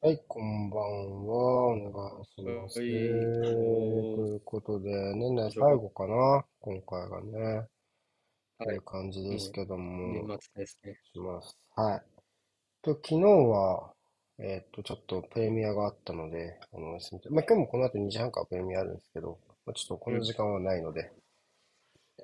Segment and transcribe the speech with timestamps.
[0.00, 1.66] はい、こんばんは。
[1.68, 2.76] お願いします。
[2.76, 5.50] ということで、年内。
[5.52, 6.44] 最後かな？
[6.60, 7.68] 今回がね。
[8.62, 8.74] とはい。
[8.74, 10.98] いう感じですけど年も、末ですね。
[11.12, 11.58] します。
[11.76, 12.02] はい。
[12.82, 13.94] と、昨日は、
[14.38, 21.12] えっと、ちょっとプレミアがあったので、あの、すみまあ、今日もこの後2時半からプレミアあるんですけど、まあ、ちょっとこうん、の時間はないので、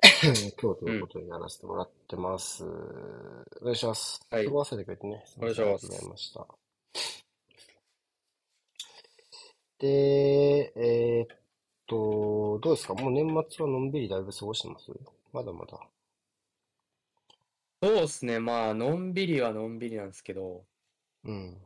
[0.61, 1.09] 今日というこうん。
[1.09, 2.63] とにやらせてもらってます。
[2.65, 4.19] お願いします。
[4.29, 4.45] はい。
[4.45, 5.65] 過ごわせてくれてね、お願いしません。
[5.65, 6.09] ありがとうござい。
[6.09, 6.47] ました。
[9.77, 11.37] で、えーっ
[11.87, 12.95] と、どうですか？
[12.95, 14.91] もう年末はのんびりだいぶ過ごしてます？
[15.31, 15.79] まだまだ。
[17.83, 18.39] そうですね。
[18.39, 20.65] まあ、のんびりはのんびりなんですけど、
[21.23, 21.57] うん。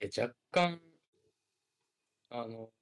[0.00, 0.80] え、若干、
[2.30, 2.72] あの、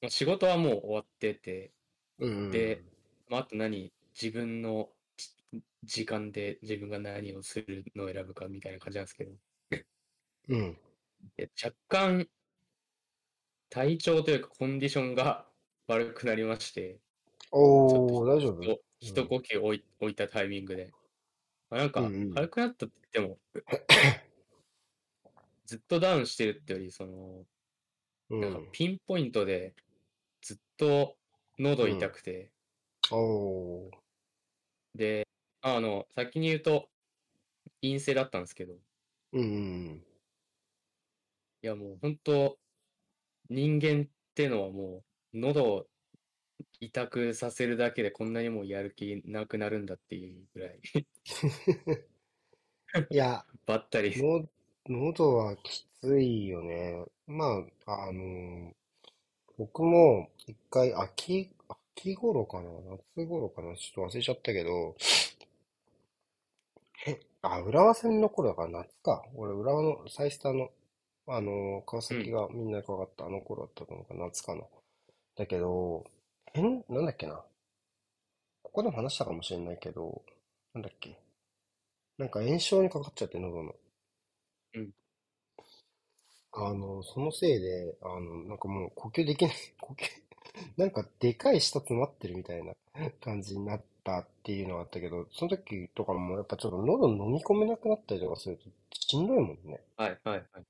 [0.00, 1.72] まあ、仕事はもう終わってて、
[2.18, 2.92] うで、ん。
[3.28, 5.30] まあ、あと何、自分のじ
[5.84, 9.32] 時間で自分が何をするのを選ぶかみたいな感じなんですけど、
[10.48, 10.78] うん。
[11.36, 12.28] え、若干、
[13.72, 15.48] 体調というかコンディションが
[15.88, 17.00] 悪くなりまして、
[17.50, 18.82] おー、大丈夫？
[19.00, 20.92] 一呼吸置い、置いたタイミングで、
[21.70, 22.34] まあ、なんうんうかん。
[22.34, 23.40] 軽くなったって言っても、
[25.64, 27.46] ずっとダウンしてるってより、その、
[28.38, 28.68] なんかうん。
[28.72, 29.74] ピンポイントで
[30.42, 31.16] ずっと
[31.58, 31.96] 喉うん。
[31.96, 32.52] 痛くて、
[33.10, 33.90] おー。
[34.94, 35.26] で、
[35.62, 36.90] あの、先に言うと
[37.82, 38.76] 陰性だったんですけど、い
[39.32, 39.44] うんう
[39.94, 40.06] ん
[41.62, 42.58] やもう本当
[43.52, 45.86] 人間ってのはもう喉を
[46.80, 52.02] 痛くさせるだけでこんなにもやる気なくなるんだっていうぐらいうん。
[53.10, 54.48] いや、 ばったり、の、
[54.88, 57.04] 喉はきついよね。
[57.26, 58.72] まあ、あの
[59.58, 61.50] 僕も一回秋、
[61.96, 62.70] 秋頃かな？
[63.16, 63.76] 夏頃かな？
[63.76, 64.96] ちょっと忘れちゃったけど、
[67.06, 69.24] え、あ、浦和戦の頃だから夏か。
[69.36, 70.70] 俺、浦和の、サイスターの、
[71.26, 74.62] あの、川うん、崎がみんな怖かったあの頃だったと思うか夏かな。
[75.36, 76.04] だけど、
[76.54, 77.44] 変、なんだっけな。
[78.64, 80.24] ここでも話したかもしれないけど、
[80.74, 81.16] なんだっけ。
[82.18, 83.74] なんか炎症にかかっちゃって、喉の。
[84.74, 84.92] うん。
[86.52, 90.04] あの、そのせいで、あの、なんかもう呼吸できない、 呼吸、
[90.76, 92.74] なんかでかい舌詰まってるみたいな
[93.20, 98.64] 感じになったっていうのがあったけど、その時とかもやっぱちょっと喉飲み込めなくなったりとかすると
[99.00, 99.80] しんどいもんね。
[99.96, 100.64] はいはいはい。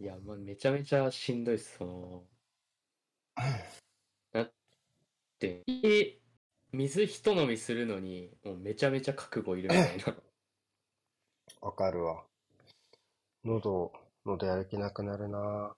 [0.00, 1.76] いや、まあ、めちゃめちゃしんどいっす。
[1.78, 2.24] その、
[4.32, 4.52] だっ
[5.38, 6.20] て、い
[6.72, 10.16] 水一飲みするのに、もうめちゃめちゃ覚悟いるみたいな。
[11.60, 12.26] わかるわ。
[13.44, 13.92] 喉、
[14.24, 15.76] 喉やる気なくなるな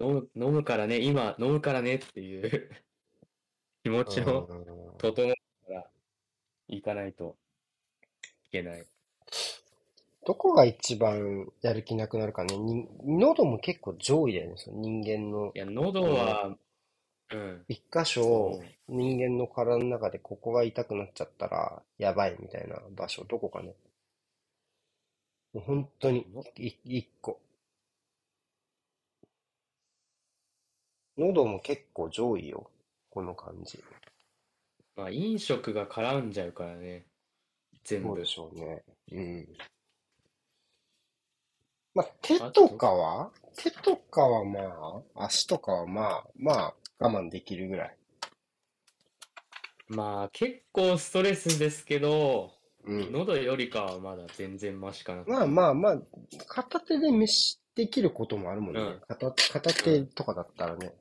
[0.00, 2.70] 飲む、飲むからね、今飲むからねっていう
[3.82, 4.98] 気持ちのーん。
[4.98, 5.34] 整え
[5.66, 5.90] から
[6.68, 7.36] いかないと
[8.46, 8.86] いけない。
[10.28, 12.58] どこが一番やる気なくなるかね。
[12.58, 14.56] に、喉も結構上位だよね。
[14.58, 16.54] その人間の、いや、喉は、
[17.30, 18.60] うん、一箇所。
[18.88, 23.74] 人間の体の中でここが痛くなっちゃったら、やばいみたいな場所、どこかね。
[25.54, 27.40] もう本当に、のい、一個。
[31.16, 32.70] 喉も結構上位よ。
[33.08, 33.82] この感じ。
[34.94, 37.06] まあ、飲食が絡んじゃうからね、
[37.82, 38.26] 全そうで部。
[38.26, 38.84] しょうね。
[39.12, 39.48] うん。
[41.98, 47.96] まあ、手あ、とど、かは手とかはまあ、足とかはまあ、まあ、我慢できるぐらい。
[49.88, 52.52] まあ、結構ストレスですけど、
[52.84, 53.12] うん。
[53.12, 55.46] 喉よりかはまだ全然マシかなっまあ。
[55.48, 55.98] まあまあ、
[56.46, 58.80] 片手で飯できることもあるもんね。
[58.80, 60.06] うん、片、片うん。
[60.06, 60.92] 手とかだったらね。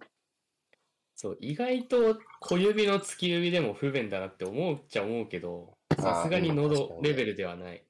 [1.16, 6.54] そう、意外と小指の突き指でも不便だなって思うっちゃ思うけど、さすがに。
[6.54, 7.84] 喉レベルではない。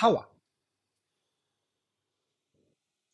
[0.00, 0.26] 歯は？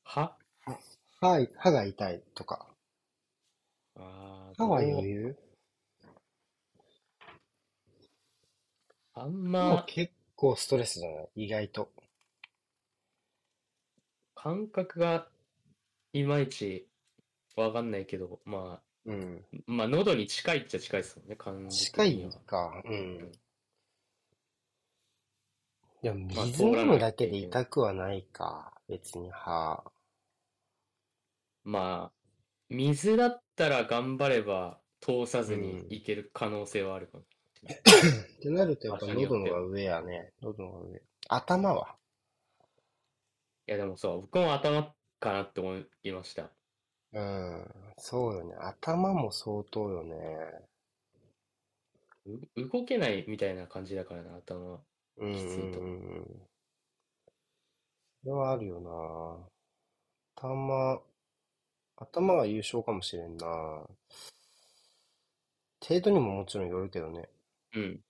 [0.05, 0.37] 歯？
[0.65, 0.79] 歯、
[1.21, 2.69] 歯歯が痛いとか。
[3.97, 5.37] あ歯は余裕？
[9.15, 11.91] あん歯はま結構ストレスじゃない意外と。
[14.37, 15.27] 感覚が
[16.13, 16.87] いまいち
[17.57, 19.45] わかんないけど、まうん。
[19.53, 22.31] あ、まあ喉に近いっちゃ近いですもんね、感じ近い的には。
[22.47, 22.81] か。
[22.85, 22.93] うん。
[22.93, 23.33] うん。
[26.15, 27.39] 水飲むだけで。
[27.39, 28.73] 痛くはないか。
[28.89, 29.83] 別に歯。
[31.65, 32.13] まあ、
[32.69, 35.93] 水だったら頑張れば通さずにうん。
[35.93, 37.25] いける可能性はあるかも。
[37.67, 39.15] ってなるとやっ場ぱ。
[39.15, 40.33] 喉のが上やね。
[40.41, 41.03] 喉のが上。
[41.29, 41.97] 頭は？
[43.69, 46.51] いやでもそう、僕も頭かなって思いました。
[47.13, 47.75] うん。
[47.99, 48.55] そうよね。
[48.57, 50.17] 頭も相当よね。
[52.57, 54.81] う動けないみたいな感じだからな、頭は。
[55.19, 55.81] うんうんきついと。
[55.81, 55.91] うんう
[56.21, 56.49] ん。
[58.23, 59.49] それはあるよな。
[60.35, 61.01] 頭、
[61.97, 63.47] 頭は優勝かもしれんな。
[65.87, 67.29] 程度にももちろんよるけどね。
[67.75, 68.01] うん。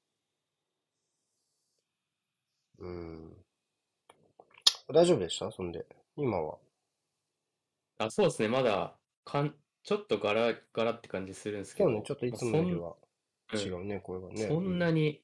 [2.79, 3.37] うん。
[4.89, 5.51] 大丈夫でした？
[5.51, 5.85] そんで。
[6.17, 6.59] 今は。
[7.99, 8.49] あ、そうですね。
[8.49, 12.97] まだ、かん、ちょっとガラガラって感じするんですけ今日ね、ど、ちょっといまあつもよりは
[13.51, 14.47] そん、うん違うね、声がね。
[14.49, 15.23] そんなに、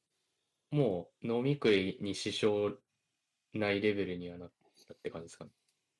[0.73, 2.77] もう飲み食いに支障
[3.55, 4.53] ないレベルにはなっ
[4.89, 5.53] たって感じですかね。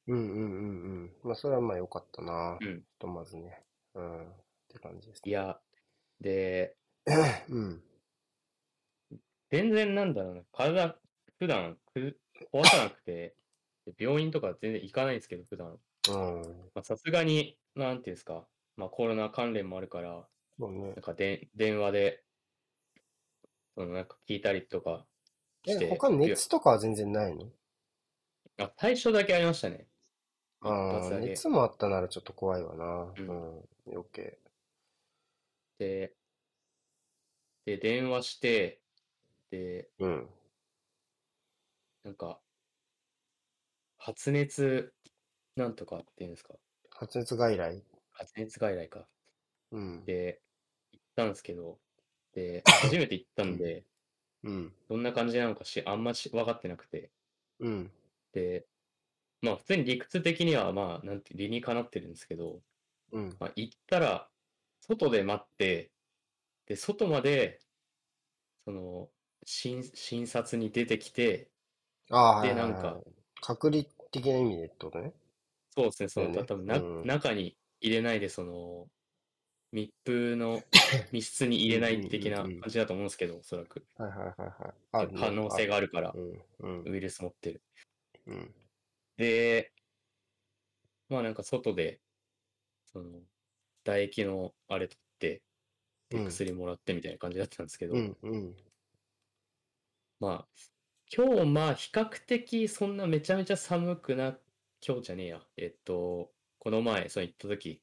[0.07, 0.19] うん。
[0.19, 1.17] うんうんうんうん。
[1.23, 2.61] まあ、それはまあ良かったな。
[2.61, 2.85] うん。
[2.93, 3.65] ひとまずね。
[3.95, 4.31] うん。
[4.33, 4.35] っ
[4.69, 5.61] て感じですいや、
[6.21, 7.45] で、ね。
[7.49, 7.83] うん。
[9.51, 11.01] 全然なんだろうな、体、
[11.39, 12.21] 普段く
[12.53, 13.37] 壊さなくて、
[13.85, 15.79] で病院とか全然行かないんですけど、普段。
[16.09, 16.73] うん。
[16.75, 20.29] まあさすがに、なんていうんですか、まあコロナ関連もあるから、
[20.59, 21.03] そうねなん。
[21.03, 22.22] かで電話で、
[23.75, 25.07] そのなんか聞いたりとか
[25.65, 27.51] しえ、て、他熱とかは全然ないの？
[28.59, 29.87] あ、対象だけありましたね。
[30.63, 31.27] 一ああ、発だけ。
[31.27, 33.15] 熱もあったならちょっと怖いわな。
[33.17, 33.69] ううんん。
[33.87, 34.39] 余計。
[35.79, 36.15] で、
[37.65, 38.81] で、電話して、
[39.51, 40.29] で、うん。
[42.05, 42.41] なんか、
[43.99, 44.93] 発熱
[45.57, 46.55] なんとかっていうんですか？
[46.91, 47.83] 発熱外来？
[48.11, 49.07] 発熱外来か。
[49.71, 50.05] うん。
[50.05, 50.43] で、
[50.93, 51.79] 行ったんですけど、
[52.35, 53.85] で、 初めて行ったんで、
[54.43, 54.75] うん。
[54.89, 57.11] どんな感じなのかし、あんまし分かってなくて、
[57.61, 57.93] うん。
[58.33, 58.67] で、
[59.41, 62.63] まあ普通に理屈的にはまあ、なんて理にかなってるんですけど、
[63.13, 63.37] うん。
[63.39, 64.29] まあ行ったら、
[64.81, 65.91] 外で待って、
[66.67, 67.61] で、外まで、
[68.65, 69.09] その、
[69.45, 71.51] 診、診察に出てきて、
[72.11, 73.01] ああ、はいで、なんか、
[73.41, 75.13] 隔離的な意味でってことね。
[75.71, 78.87] そうですね、その、ね多分な、うん中に入れないで、その、
[79.73, 80.63] 密封の
[81.13, 83.85] 密室に入れない的な感じだと思うんですけど、おそらく。
[83.97, 85.15] はいはいはいはい。
[85.19, 86.15] 可能性があるから。
[86.15, 87.63] ウイルス持ってる。
[88.27, 88.35] うん。
[88.35, 88.55] うん。
[89.17, 89.73] で、
[91.09, 92.01] まあなんか外で、
[92.93, 93.21] その、
[93.85, 95.43] 唾液のあれ取って、
[96.11, 98.17] 薬もらってみたいな感じだったんですけど、うん。
[98.23, 98.57] うん。
[100.21, 100.49] まあ、
[101.15, 104.39] 今日まあ比較的そんなめちゃめちゃ寒くな、
[104.87, 105.43] 今日じゃねえや。
[105.57, 107.83] えっと、この前、そう行った時、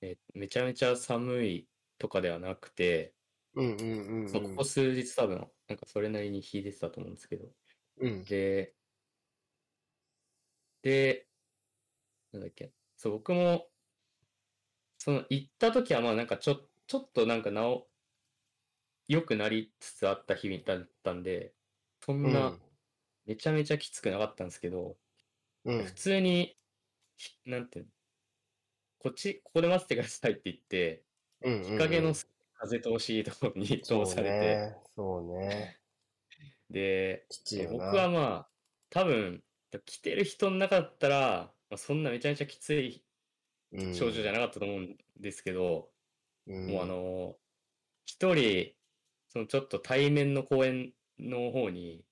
[0.00, 3.16] え、めちゃめちゃ寒いとかではなくて、
[3.54, 4.28] うんうんうんうん。
[4.28, 7.52] そうここ数日多分、なんかそれなりに引いてたと思うんですけど、
[7.96, 8.24] うん。
[8.28, 8.76] で、
[10.82, 11.28] で、
[12.32, 13.70] なんだっけ、そう、僕も、
[14.98, 17.90] その行った時はまあなんかちょ、ちょっとなんかなお、
[19.08, 21.54] 良くなりつつあった日々だったんで、
[22.00, 22.60] そんな
[23.26, 24.98] めちゃめちゃきつくなかったんですけど、
[25.64, 25.84] うん。
[25.84, 26.58] 普通に、
[27.16, 27.92] ひなんていうの、
[28.98, 31.04] こっち、ここで待っててくださいって言って、
[31.42, 31.70] うんうんうん。
[31.72, 32.14] 日陰の
[32.58, 34.76] 風通しところにそう通されて、ね。
[34.96, 35.78] そうね。
[36.70, 37.86] で、きちいよ僕な。
[38.02, 38.50] はまあ、
[38.90, 39.42] 多分、
[39.84, 43.04] 来てる人の中だったら、まあ、そんなめちゃめちゃきつい
[43.72, 45.90] うん症状じゃなかったと思うんですけど、
[46.46, 47.36] うんもうあの、
[48.06, 48.74] 一人、
[49.28, 52.04] そのちょっと対面の公園の方に、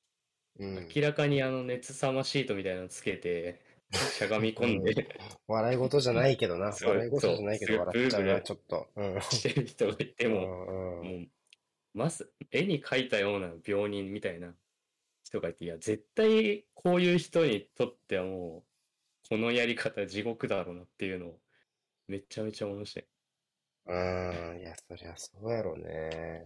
[0.58, 3.60] うん明らかにあの熱さまシートみたいなのつけて、
[3.92, 6.72] しゃがみ込んで、笑い事じゃないけどな。
[6.82, 8.86] 笑い事じゃないけど笑っちゃうな、ちょっと。
[8.96, 9.20] うん。
[9.20, 11.28] してる人がいても、うんうんもう、
[11.94, 14.54] まず、絵に描いたような病人みたいな
[15.24, 18.64] 人がいて、いや、絶対こういう人にとってはも
[19.24, 21.38] う、このやり方地獄だろうなっていうのを、
[22.08, 23.06] めちゃめちゃ思いましたよ。
[23.88, 26.44] うん、いや、そりゃそうやろね。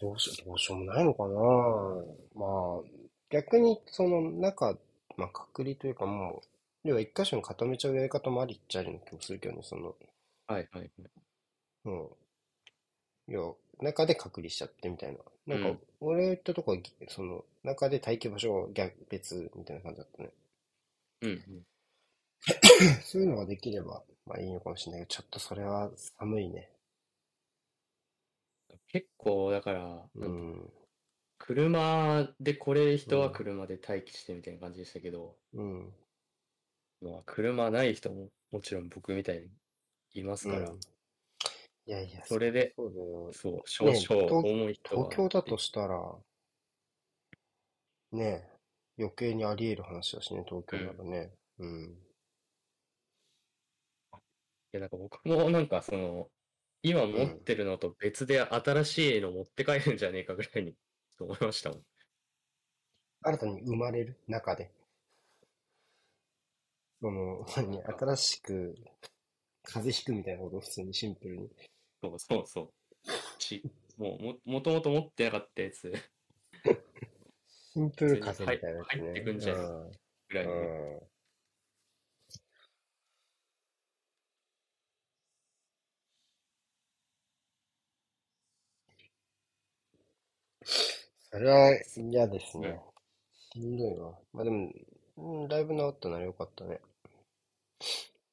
[0.00, 1.30] どうし、どうしようもないのかな。
[2.34, 4.76] まあ、逆にその中、
[5.16, 6.42] まあ隔離というかも
[6.84, 9.94] う、要は一箇所に固めちゃうやり方もありっちゃありの気もするけどね、その、
[10.46, 10.90] はいはいはい。
[11.84, 12.08] うん。
[13.28, 15.18] 要は、中で隔離しちゃってみたいな。
[15.46, 16.78] なんうんか、俺が行ったとこは、
[17.08, 20.30] その、中で待機場所が逆、別みたいな感じだったね。
[21.22, 21.66] うんうん。
[23.04, 26.70] そういうのができれば、まあいいのかもしれないけど、ちょっとそれは寒いね。
[28.88, 30.72] 結構、だから、うん。
[31.44, 35.92] 車で来れる人はうん車で待機してみたいな感じでしたけど、うん。
[37.00, 39.48] まあ、車ない人ももちろん僕みたいに
[40.14, 40.80] いますから、うん
[41.84, 43.32] いやいや、それでそうだよ。
[43.32, 46.14] そう、少ね々東重い人は東京だとしたら、
[48.12, 48.48] ねえ、
[49.00, 51.32] 余計にあり得る話だしね、東京ならね。
[51.58, 51.98] うん。
[54.12, 54.16] い
[54.70, 56.28] や、なんか僕もなんかその、
[56.82, 60.76] 今持ってるのと別で新しいの持って帰るんじゃねえかぐらいに
[61.18, 61.82] と思いましたもん。
[63.22, 64.72] 新たに生まれる中で。
[67.00, 68.74] その、何、新しく、
[69.64, 71.48] 風邪ひくみたいなことを普通にシンプルに。
[72.00, 72.72] そうそうそう。
[73.38, 73.62] ち、
[73.96, 75.92] もうも、もともと持ってなかったやつ
[77.72, 79.20] シンプル風みたいなやつ入ってね。
[79.22, 80.46] くんじゃねぐらい。
[80.46, 81.00] うん。
[91.32, 92.80] それは嫌ですね。
[93.52, 94.18] しんどいわ。
[94.32, 94.70] まあでも、
[95.16, 96.80] うん、だいぶ治ったならよかったね。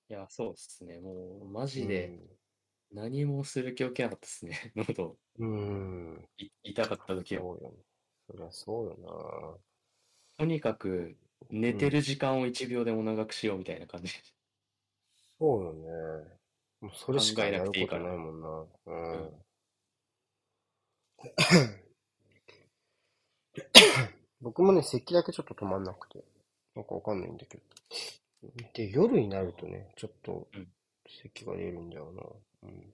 [0.09, 0.99] いや、そうですね。
[0.99, 2.19] もう、マうジでん。
[2.91, 4.73] 何もする気起きなかったですね。
[4.77, 6.29] 喉うん。
[6.37, 7.43] い痛かった時は。
[7.43, 7.77] そうよね。
[8.27, 9.61] そりゃそうよ
[10.37, 11.15] とにかく
[11.51, 14.11] 寝てる時間を1秒でも長くしようみたいな感じ。
[14.15, 14.21] な。
[15.39, 16.37] そうよね。
[16.81, 18.65] もうそれしか考えなやることくていいからないもんな。
[18.85, 19.45] ううんん。
[24.41, 26.23] 僕もね、咳だけちょっと止まんなくて。
[26.75, 27.63] なんかわかんないんだけど。
[28.73, 30.67] で、夜になるとね、ちょっとうん
[31.09, 32.23] 咳が出るんだよな。
[32.69, 32.93] うん。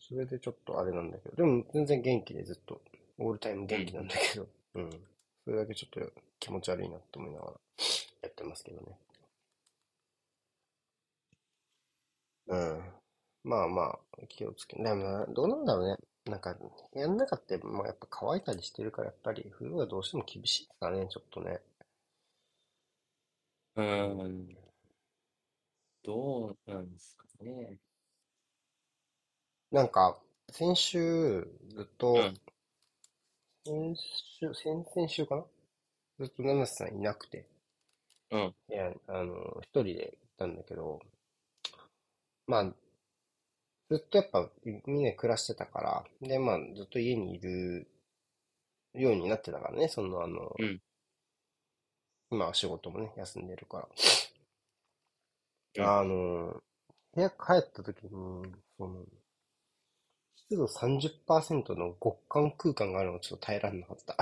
[0.00, 1.36] それでちょっとあれなんだけど。
[1.36, 2.80] でも全然元気でずっと、
[3.18, 4.48] オールタイム元気なんだけど。
[4.74, 4.90] うん。
[5.44, 7.52] それだけちょっと気持ち悪いなって思いながら
[8.22, 8.98] やってますけどね。
[12.48, 12.92] うん。
[13.44, 15.96] まあまあ、気をつけ、でもな、どうなんだろうね。
[16.26, 16.56] なんか、
[16.94, 21.60] やんなかったら、まあやっぱ乾いたりしてるから、やっぱり冬はどうしても厳しいですかね、ちょっとね。
[23.76, 24.56] うーん。
[26.02, 27.78] どうなんですかね。
[29.70, 30.18] なんか、
[30.50, 32.40] 先週、ずっと、うん。
[33.64, 35.44] 先週、先々週かな？
[36.18, 37.46] ずっと七瀬さんいなくて。
[38.30, 38.54] うん。
[38.68, 41.00] いや、あの、一人で行ったんだけど、
[42.46, 42.74] まあ、
[43.90, 47.86] ずっとやっぱみんなで暮らしてたから、で、まあ、ずっと家にいる
[48.94, 50.80] ようになってたからね、その、あの、うん。
[52.30, 53.88] 今は仕事もね、休んでるか
[55.76, 55.82] うん。
[55.82, 56.00] ら。
[56.00, 56.62] あの、
[57.14, 58.10] 部屋帰った時に、
[58.78, 59.04] その、
[60.34, 64.16] 湿度30%の極寒空間があるのをちょっと耐えられなかった。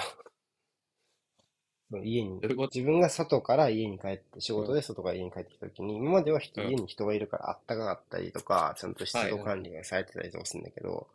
[1.97, 4.67] 家に、自分が外から家に帰って、仕うん。
[4.67, 6.69] 事で外から家に帰ってきた時に、今までは人、うん。
[6.69, 9.29] 家に人がいるからあったかかったりとか、ちゃんと湿。
[9.31, 11.07] 度管理がされてたりとかするんだけど、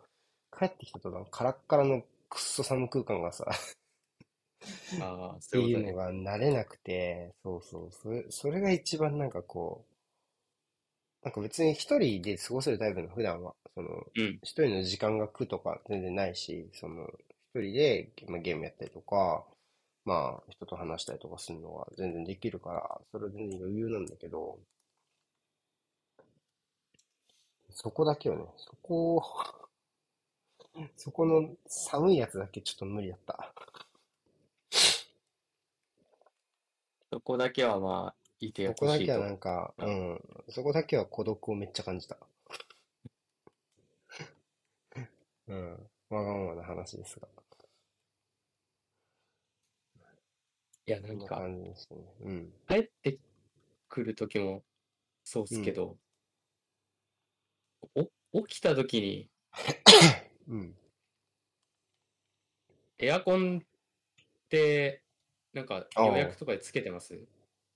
[0.57, 3.45] 帰ってきたとなんかカラッカラのくっそ寒空間がさ、
[5.01, 5.93] ああ、っていうの。
[5.95, 9.93] が慣れなくて、そうそう、それ、それが一番なんかこう、
[11.23, 14.39] なんか別に一人で過ごせるタイプの普段は、その、うん。
[14.43, 17.07] 一人の時間が苦とか全然ないし、その、
[17.55, 19.45] 一人で、まあ、ゲームやったりとか、
[20.05, 24.59] まあ、人と話したりとかするのは全然できるから、それは全然余裕なんだけど、
[27.69, 29.23] そこだけよね、そこを、
[30.97, 33.53] そこの寒いやつだけちょっと無理だった。
[37.11, 39.29] そこだけはまあ、いてそこだけはほしいと。
[39.29, 39.85] なんか、う。
[39.85, 42.17] うんん、そこだけは孤独をめっちゃ感じた。
[45.47, 47.27] うん、わがままな話ですが、
[50.85, 52.01] いや、なそんか、感じでしたね。
[52.21, 53.19] うん、帰って
[53.89, 54.63] くる時も
[55.23, 55.97] そうっうん、すけど、
[58.33, 59.29] お、起きた時に
[60.47, 60.77] うん。
[62.97, 63.61] エアコンっ
[64.49, 65.03] て、
[65.53, 67.27] なんかあ予約あ、とかでつけてます？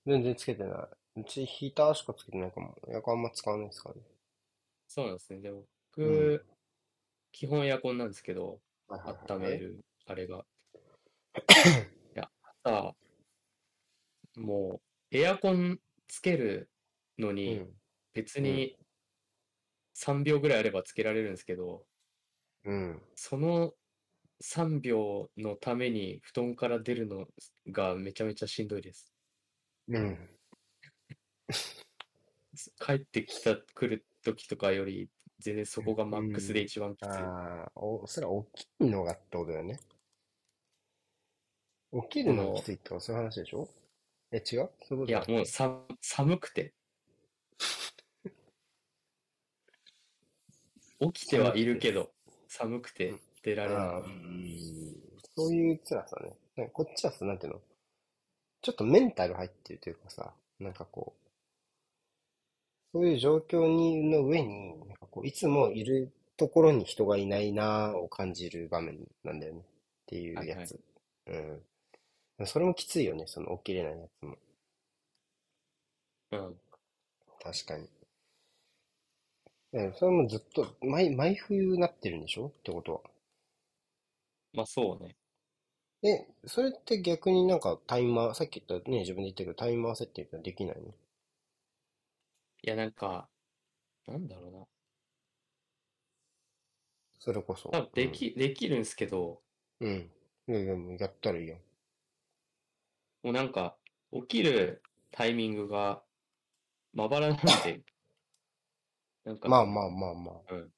[0.06, 1.20] 全然つけてない。
[1.20, 2.76] うちヒーターしかつけてないかも。
[2.88, 4.02] エアコンあんま使わないですからね。
[4.88, 5.40] そうなんですね。
[5.40, 6.06] でも、うん。
[6.06, 6.46] 僕、
[7.32, 9.40] 基本エアコンなんですけど、はいはい温。
[9.40, 10.44] める、あれが。
[12.68, 12.94] いや、朝、
[14.36, 14.80] も
[15.12, 16.70] う、エアコンつける
[17.18, 17.80] のうに、ん、
[18.14, 18.76] 別うん、に
[19.94, 21.86] 3秒ぐらいあればつけられるんですけど、
[22.64, 23.02] うん。
[23.16, 23.74] その
[24.40, 27.26] 3秒のために布団から出るの
[27.70, 29.12] がめちゃめちゃしんどいです。
[29.88, 30.28] うん。
[32.54, 36.62] す 帰ってきた、来る時とかより、全然そこがうマックスでん。
[36.62, 37.22] 一番きつい。
[37.22, 39.78] ああ、お、それは起きんのがってことだよね。
[41.92, 43.68] 起きるこの、きついってかそういう話でしょ？
[44.32, 44.70] え、違う？
[44.88, 46.74] そういうこいや、もうさ、寒くて、
[51.00, 51.64] 起きてはい。
[51.64, 52.10] るけど、
[52.48, 53.84] 寒くて出られない。
[55.36, 56.36] そういう辛さね。
[56.56, 57.60] なんかこっちはさ、なんていうの？
[58.62, 61.28] ちょっとメンタル入ってるというかさ、なんかこう、
[62.92, 69.60] そういう状況にの上に、なんかこう、いつもいるところに人がいないなぁを感じる場面なんだよね。
[69.60, 69.64] っ
[70.06, 70.46] ていはいはい。
[70.46, 70.80] うやつ。
[71.26, 71.62] うん。
[72.46, 74.36] それもきついよね、その起きれないやつも。
[76.32, 76.60] うん。
[77.42, 77.88] 確かに。
[79.72, 82.48] うんそれもずっと、毎、毎冬なってるんでしょ？
[82.48, 83.00] ってことは。
[84.52, 85.16] まあそうね。
[86.02, 90.94] え、それって逆になんかタイマー、さっき言ったね、自分で言ったけど、タイマー設定ってできないの？
[92.62, 93.28] いや、なんか、
[94.06, 94.66] なんだろうな。
[97.20, 97.68] それこそ。
[97.70, 99.40] 多分でき、できるんですけど、
[99.80, 100.10] うん。
[100.48, 101.58] いやいや、もうやったらいいやん。
[103.22, 103.76] もうなんか、
[104.12, 106.02] 起きるタイミングが
[106.94, 107.82] まばらなんで、
[109.24, 110.54] なんかまあまあまあまあ。
[110.54, 110.72] うん。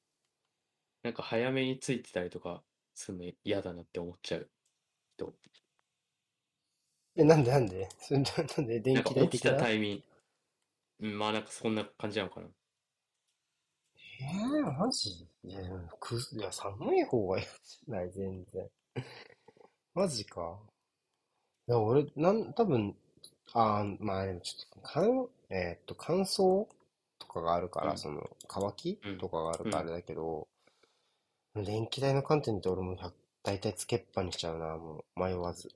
[1.02, 2.62] なんか早めについてたりとか
[2.94, 4.50] するの嫌だなって思っちゃう
[5.16, 5.34] 人。
[7.16, 7.88] え、なんでなんで？
[7.98, 9.96] それななんで電気なんか起きたタイミン
[11.00, 12.48] グ、うんまあなんかそんな感じなのかな。
[14.20, 15.26] えー、マジ？
[15.44, 15.60] いや、
[15.98, 18.70] く、いや、寒い方がいいじゃ ない、全然。
[19.94, 20.60] マジか。
[21.70, 22.94] いや、俺、なん、多分、
[23.54, 26.66] あー、まあでもちょっと、乾、えーっと、乾燥
[27.18, 29.72] とかがあるから、うん、その、乾きうん、とかがあるうん。
[29.72, 30.48] からあれだけど、
[31.54, 35.72] 電気代の観点で俺も100大体つけっぱにしちゃうな、もう、迷わず。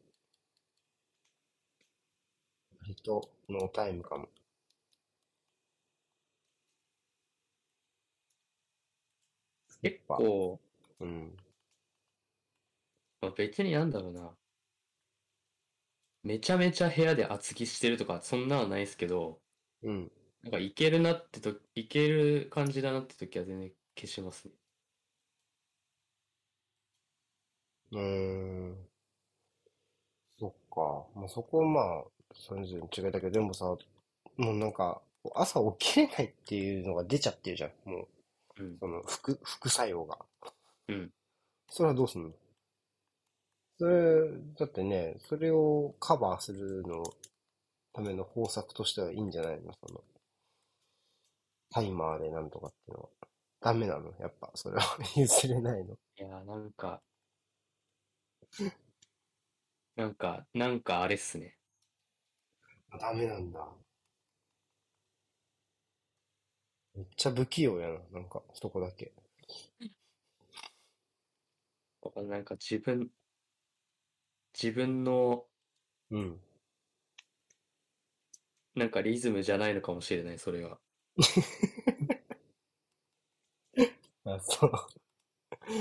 [2.82, 4.28] 割と、ノータイムかも。
[9.82, 10.58] やっ結ぱ、構、
[11.00, 11.36] うん、
[13.20, 14.30] まあ、別になんだろうな。
[16.24, 19.40] めちゃめちゃ部屋で厚着してるとか、そんなのはないですけど、
[19.82, 20.12] うん、
[20.42, 24.52] なんかいけるなってと、いける感じだなって時は全然消しますね。
[27.92, 28.00] うー
[28.72, 28.88] ん、
[30.38, 31.06] そっか。
[31.20, 32.04] まあ、そこはまあ、
[32.34, 33.64] それぞれに違いだけど、でもさ、
[34.36, 35.00] もうなんか、
[35.34, 37.90] 朝起きれないっていうのが出ちゃってるじゃん。
[37.90, 38.08] も
[38.58, 40.18] う、うん、その、副、副作用が。
[40.88, 41.10] うん。
[41.70, 42.32] それはどうすんの？
[43.78, 47.04] それ、だってね、それをカバーするの
[47.94, 49.72] ための方策としてはいいんじゃないの？
[49.74, 50.02] その、
[51.70, 53.08] タイマーでなんとかっていうのは。
[53.60, 54.12] ダメなの？
[54.18, 54.82] やっぱ、それは
[55.16, 55.94] 譲れないの？
[56.16, 57.02] いやー、なんか、
[59.96, 61.56] なんか、なんかあれっすね。
[62.98, 63.68] ダメなんだ。
[66.96, 68.00] めっちゃ不器用やな。
[68.14, 69.12] なんか、そこだけ。
[72.28, 73.10] なんか自分、
[74.54, 75.44] 自分の、
[76.10, 76.40] うん。
[78.76, 80.78] なんかリズムじゃないのかもしれない、それは。
[84.24, 84.72] あ、そう。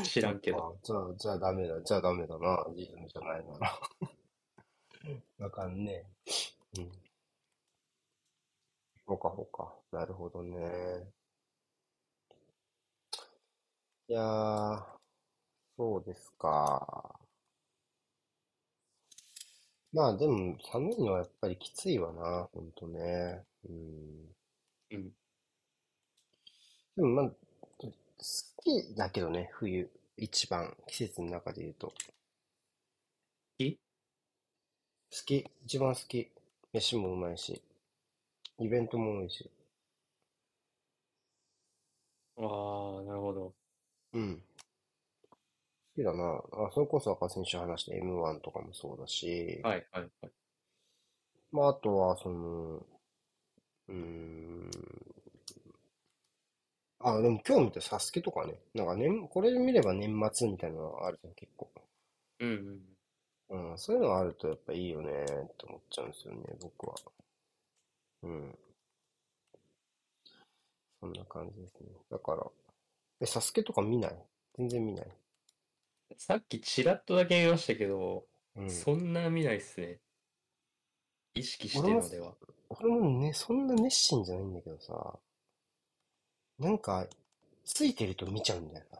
[0.03, 0.77] 知らんけど。
[0.83, 1.81] じゃあ、じゃあダメだ。
[1.81, 2.65] じゃあダメだな。
[2.75, 3.79] リズムじゃないなら。
[5.39, 6.05] わかんね
[6.77, 6.81] え。
[6.81, 6.91] うん。
[9.05, 9.73] ほかほか。
[9.93, 11.07] なるほどね。
[14.07, 14.83] いやー、
[15.77, 17.21] そうですか。
[19.93, 22.49] まあでも、寒いのはやっぱりきついわな。
[22.53, 23.45] ほんとね。
[23.69, 24.35] うん。
[24.91, 25.13] うん。
[26.95, 27.33] でもまあ、好
[28.63, 29.89] きだけどね、冬。
[30.17, 31.87] 一番、季節の中で言うと。
[31.87, 31.93] 好
[33.59, 33.77] い
[35.25, 35.49] き。
[35.65, 36.29] 一番好き。
[36.73, 37.61] 飯もうまいし。
[38.59, 39.49] イベントも多いし。
[42.37, 43.53] ああー、なるほど。
[44.13, 44.43] うん。
[45.95, 46.41] 好きだな。
[46.67, 49.59] あ、それこそ赤選手話した M1 とかもそうだし。
[49.63, 50.31] はい、はい、はい。
[51.53, 52.85] まああとは、その、
[53.87, 54.71] うーん。
[56.99, 58.59] あ、でも今日見たサスケとかね。
[58.73, 61.69] なんか年、これ見れば年末みたいなのがあるじゃん、結構。
[62.39, 62.81] うん、うん。
[63.49, 66.95] うん、そういうのがあるとやっぱいいよねって思っちゃうんですよね、僕は。
[68.23, 68.57] うん。
[70.99, 71.89] そんな感じですね。
[72.09, 72.47] だから、
[73.21, 74.17] え、サスケとか見ない？
[74.57, 75.07] 全然見ない。
[76.17, 78.69] さっきちらっとだけ見ましたけど、うん。
[78.69, 79.99] そんな見ないっすね。
[81.33, 82.35] 意識してるのでは。
[82.69, 85.19] 俺もね、そんな熱心じゃないんだけどさ、
[86.59, 87.07] なんか、
[87.65, 88.99] ついてると見ちゃうんだよな。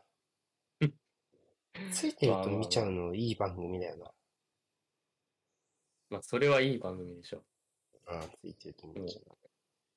[1.92, 2.90] ついてるまあと見ちゃう。
[2.90, 4.10] のいい番組だよな。
[6.10, 7.42] まあ、それはいい番組でしょ。
[8.06, 9.20] ああ、ついてると見ちゃ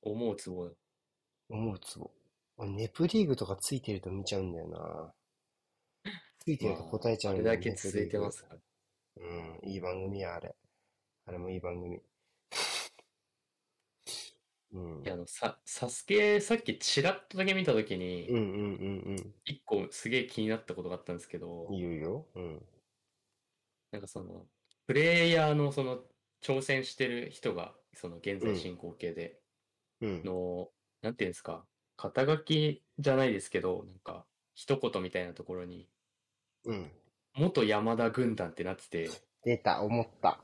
[0.02, 0.72] 思うツボだ。
[0.72, 0.76] う。
[1.50, 2.10] 思うつぼ。
[2.58, 5.14] 俺、ネプリーグとかついてると見ちゃうんだよな。
[6.48, 8.10] ついてるとまあ、答えちゃあれうんだよね、ネプだけ続い。
[8.10, 8.62] てますから。
[9.18, 9.22] う
[9.66, 10.56] ん、いい番組や、あれ。
[11.26, 12.02] あれもいい番組。
[14.72, 15.04] うん。
[15.04, 18.42] いや、あの、さ、サスケ、さっきちらっとだけ見たときに、うんう
[19.16, 21.74] ん一個すげえ気になったことがあったんですけうんうん。
[21.74, 22.28] ど、いいよ。
[22.36, 22.66] うん。
[23.92, 24.48] なんかその、
[24.86, 26.04] プレイヤーのその、
[26.42, 28.54] 挑戦してる人が、その現うん。
[28.54, 29.42] 在進行形で、
[30.02, 30.24] うん。
[30.24, 35.90] の、なんていうんですか、肩書きじゃないですけど、なんか、一言みたいなところに、
[36.68, 36.92] うん。
[37.36, 39.10] 元山田軍団ってなってて、
[39.44, 40.40] 出た、思った。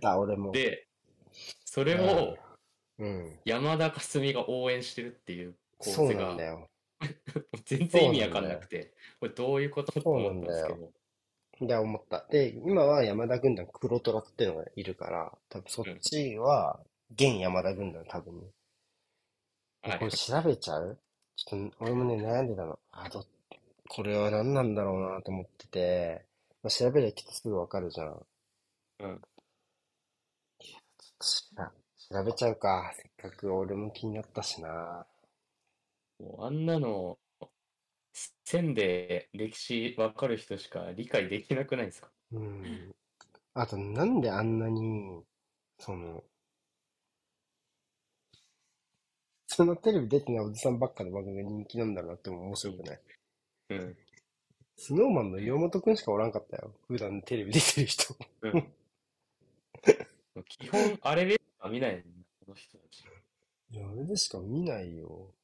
[0.00, 0.52] だ、俺も。
[0.52, 0.86] で、
[1.64, 2.08] それうん。
[2.08, 2.36] を
[2.98, 3.40] うん。
[3.44, 6.68] 山田かすみが応援してるっていう構そう図が、なんだよ。
[7.64, 10.68] 全然意そう味わかなんなくて、これどういうことと思っんだよ。
[10.68, 10.92] たんです
[11.60, 12.26] けど、で、思った。
[12.28, 16.00] で、今は山田軍団黒虎っていうのがいるから、多分そっうん。
[16.00, 16.80] ちは、
[17.12, 18.46] 現山田軍団多分ね。
[19.84, 19.98] で、はい。
[20.00, 20.98] これ調べちゃう？
[21.36, 22.78] ちょっと、俺もね、悩んでたの。
[22.90, 23.24] あ、ど、
[23.88, 26.24] これは何なんだろうなと思ってて。
[26.62, 28.26] まあ、調べりゃきっとすぐわかるじゃん。
[29.00, 29.22] うん。
[31.20, 31.72] しら
[32.10, 32.92] 調べちゃうか。
[32.96, 35.06] せっかく俺も気になったしな。
[36.20, 37.18] もうあんなの、
[38.44, 42.08] 線で歴史わかる人しか理解できなくないですか？
[42.32, 42.94] うん。
[43.54, 45.22] あと、なんであんなに、
[45.78, 46.24] その、
[49.48, 53.00] そのテレビ出てないおじさんばっかの番組が人気なんだろうなっても面白くない？
[53.70, 53.96] うん。
[54.76, 56.74] スノーマンの岩本くんしかおらんかったよ。
[56.86, 58.14] 普段テレビ出てる人。
[58.42, 58.74] うん。
[60.48, 62.02] 基本、あれでしか見ない
[62.40, 63.04] この人たち。
[63.70, 65.34] いや、あれでしか見ないよ。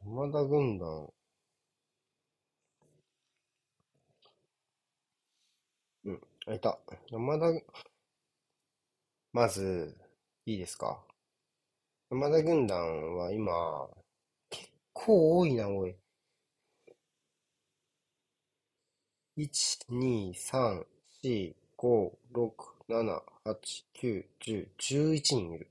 [0.00, 1.12] 山田軍団。
[6.04, 6.78] うん、あ、いた。
[7.10, 7.46] 山田、
[9.32, 9.96] まず、
[10.46, 11.04] いいですか？
[12.10, 14.05] 山田軍団は今、結
[14.96, 15.94] 構多いな、おい。
[19.36, 20.86] 1、2、3、
[21.22, 25.68] 4、5、6、7、8、9、10、11人いる。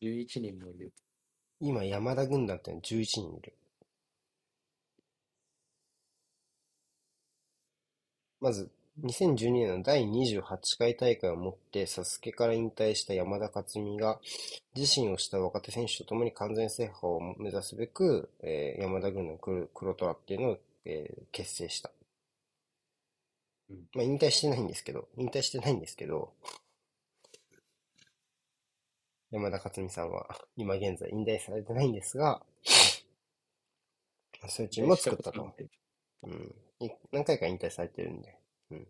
[0.00, 0.92] 11人もいる。
[1.60, 3.52] 今、山田軍団ってのは11人いる。
[8.40, 8.70] まず、
[9.02, 14.18] 2012年の第28回大会をもって、サスケから引退した山田勝美が、
[14.74, 21.90] 自身をした若手選手と共に完全制覇を目指すべく、えー、山田軍の黒黒虎っていうのを、えー、結成した。
[23.68, 26.32] うん、まあ、引退してないんですけど、引退してないんですけど、
[29.30, 32.40] 山田勝美さんは今現在引退されてないんですが、
[34.48, 35.54] そういうチームを作ったと。
[36.22, 36.54] うん。
[37.12, 38.38] 何回か引退されてるんで。
[38.70, 38.86] うん。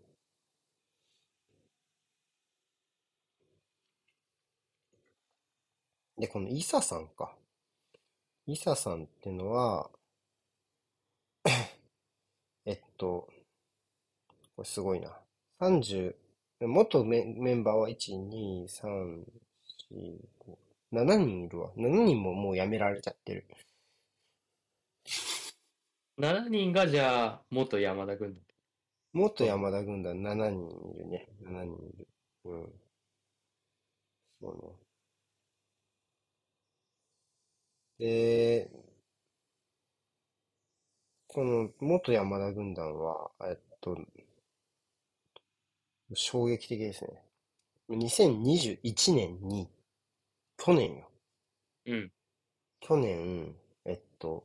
[6.18, 7.35] で、このイサさんか。
[8.46, 9.90] イサさんってのは、
[12.64, 13.29] えっと、
[14.57, 15.20] これすごいな。
[15.61, 16.14] 30、
[16.61, 19.24] 元メメンバーは1、2、3、
[19.92, 20.59] 4、5、
[20.92, 21.72] 7人いるわ。
[21.76, 23.46] 7人ももう辞められちゃってる。
[26.18, 28.42] 7人がじゃあ、元山田軍団。
[29.12, 31.29] 元山田軍団7人いるね。
[31.42, 32.09] 7人いる。
[32.44, 32.72] うん。
[34.40, 34.86] そうね。
[37.98, 38.70] で、
[41.28, 43.96] この元山田軍団は、えっと、
[46.14, 47.22] 衝撃的ですね。
[47.90, 49.68] 2021年に、
[50.56, 51.11] 去年よ。
[51.87, 52.12] うん。
[52.80, 53.54] 去年、
[53.85, 54.44] えっと、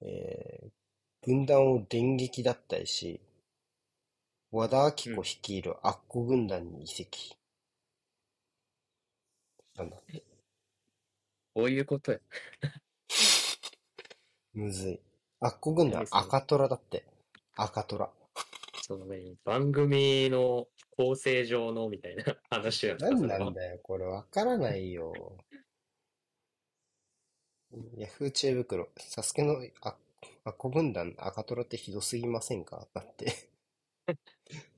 [0.00, 0.70] えー、
[1.22, 3.20] 軍団を電撃脱退し、
[4.50, 7.36] 和田アキ子率いるアッコ軍団に移籍。
[9.76, 9.96] なんだ
[11.54, 12.18] こういうことや。
[14.54, 15.00] むずい。
[15.40, 17.04] アッコ軍団赤虎だって。
[17.56, 18.10] 赤虎。
[18.82, 25.12] そのね、番組の構成上のみたいな 話やった何なんだよ、これわからないよ。
[27.96, 29.96] ヤフー知恵袋、サスケのあ
[30.44, 32.86] アコ軍団赤虎ってひどすぎませんか？
[32.92, 33.32] だって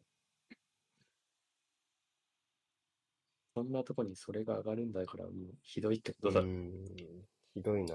[3.54, 6.40] そんなとこにそれが上がるんだから、もうひどいってことだ。
[6.40, 6.72] うん、
[7.54, 7.94] ひどいな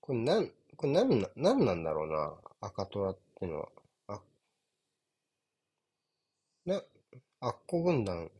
[0.00, 3.68] これなん、これなんな、なんなんだろうな赤虎ってのは。
[4.08, 4.22] あ、
[6.66, 6.82] な、
[7.40, 8.30] アッコ軍団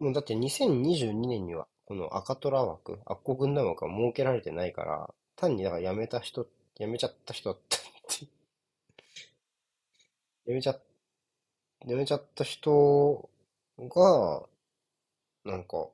[0.00, 7.77] もうだって2022年にはこの赤虎枠、アッコ軍団枠は設けられてないから、単にだから辞めた人、辞めちゃった人って
[10.48, 10.80] 辞めちゃ、
[11.84, 13.28] 辞めちゃった人
[13.80, 14.48] が、
[15.44, 15.88] なんか、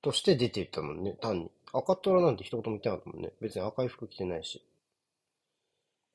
[0.00, 1.50] として出ていったもんね、単に。
[1.70, 3.34] 赤虎なんて一言も言ってなかったもんね。
[3.42, 4.64] 別に赤い服着てないし。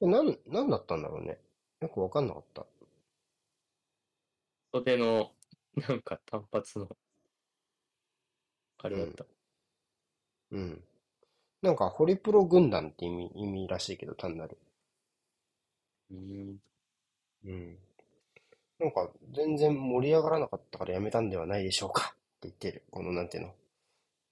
[0.01, 1.39] なん、なんだったんだろうね。
[1.79, 2.65] よくわかんなかった。
[4.73, 5.31] 袖の
[5.77, 6.89] なんか単発の、
[8.79, 9.25] あれだった。
[10.51, 10.83] うん。
[11.63, 14.57] なんか、ホリプロ軍団って意味、意味らしいけど、単なる。
[16.11, 16.59] うん。
[17.45, 17.77] うん。
[18.79, 22.83] なんか、全然盛り上がらなかったからやめたんではないでしょうか って言ってる。
[22.91, 23.55] この、なんていうの。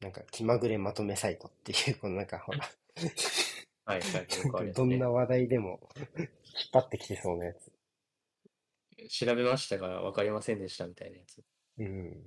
[0.01, 2.59] なんか、気まぐれまとめサイトっていう、このなんか、ほら
[3.85, 5.79] はいはい、ね、どんな話題でも
[6.17, 6.29] 引っ
[6.73, 7.71] 張ってきてそうなやつ。
[9.09, 11.43] 調べましたが分かりませんでしたみたいなやつ。
[11.79, 12.23] うん。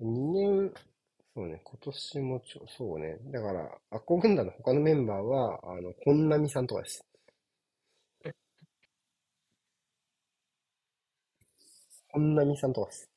[0.00, 0.74] 2年、
[1.34, 3.18] そうね、今年もちょ、そうね。
[3.26, 7.04] だから、アッコ軍団の他のメンバーは、あの、本並さんとかです。
[12.12, 13.10] 本並さんとかです。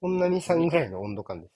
[0.00, 1.52] 本並さんぐらいの温度感です。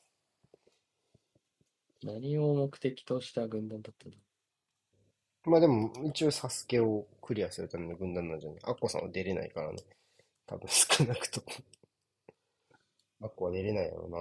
[2.03, 4.17] 何を目的とした軍団だったんだ
[5.47, 8.61] まあでも、一応サスケをクリアするための軍団なんじゃない？
[8.65, 9.79] アッコさんは出れないからね。
[10.47, 11.47] 多分少なくとも。
[13.23, 14.19] アッコは出れないやろな。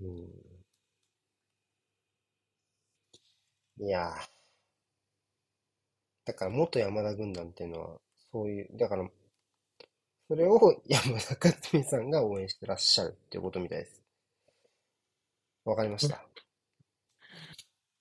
[0.00, 0.28] うん。
[3.86, 4.31] いやー。
[6.24, 8.00] だから元山田軍団っていうのは、
[8.32, 9.08] そういう、だから、
[10.26, 14.02] それを 山田勝美さんが応援してらっしゃるっていうことみたいです。
[15.64, 16.24] わかりました？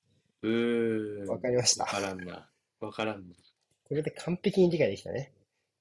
[0.43, 1.27] うーん。
[1.27, 2.51] わかりましたわからんな。
[2.79, 3.35] わからんな。
[3.83, 5.31] これで完璧に理解できたね。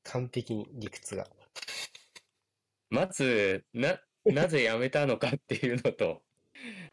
[0.03, 1.27] 完璧に理屈が。
[2.91, 6.23] まず、な、なぜ辞めたのかっていうのと、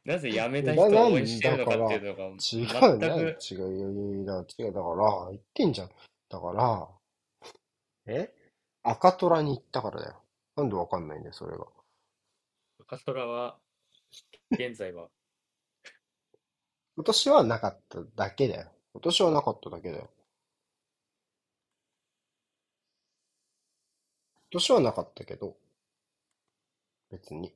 [0.07, 5.89] なぜ辞めた人を応援してるのかっていうのが、違う、全な違う、く、いやいやいや、違う、だから、言ってんじゃん。
[6.29, 6.87] だから、
[8.05, 8.33] え？
[8.83, 10.15] 赤虎に行ったからだよ。
[10.55, 11.65] なんでわかんないんだよ、それが。
[12.87, 13.57] カトラは、
[14.51, 15.09] 現在は、
[16.95, 18.71] 今年はなかっただけだよ。
[18.93, 20.09] 今年はなかっただけだよ。
[24.51, 25.57] 今年はなかったけど、
[27.11, 27.53] 別に。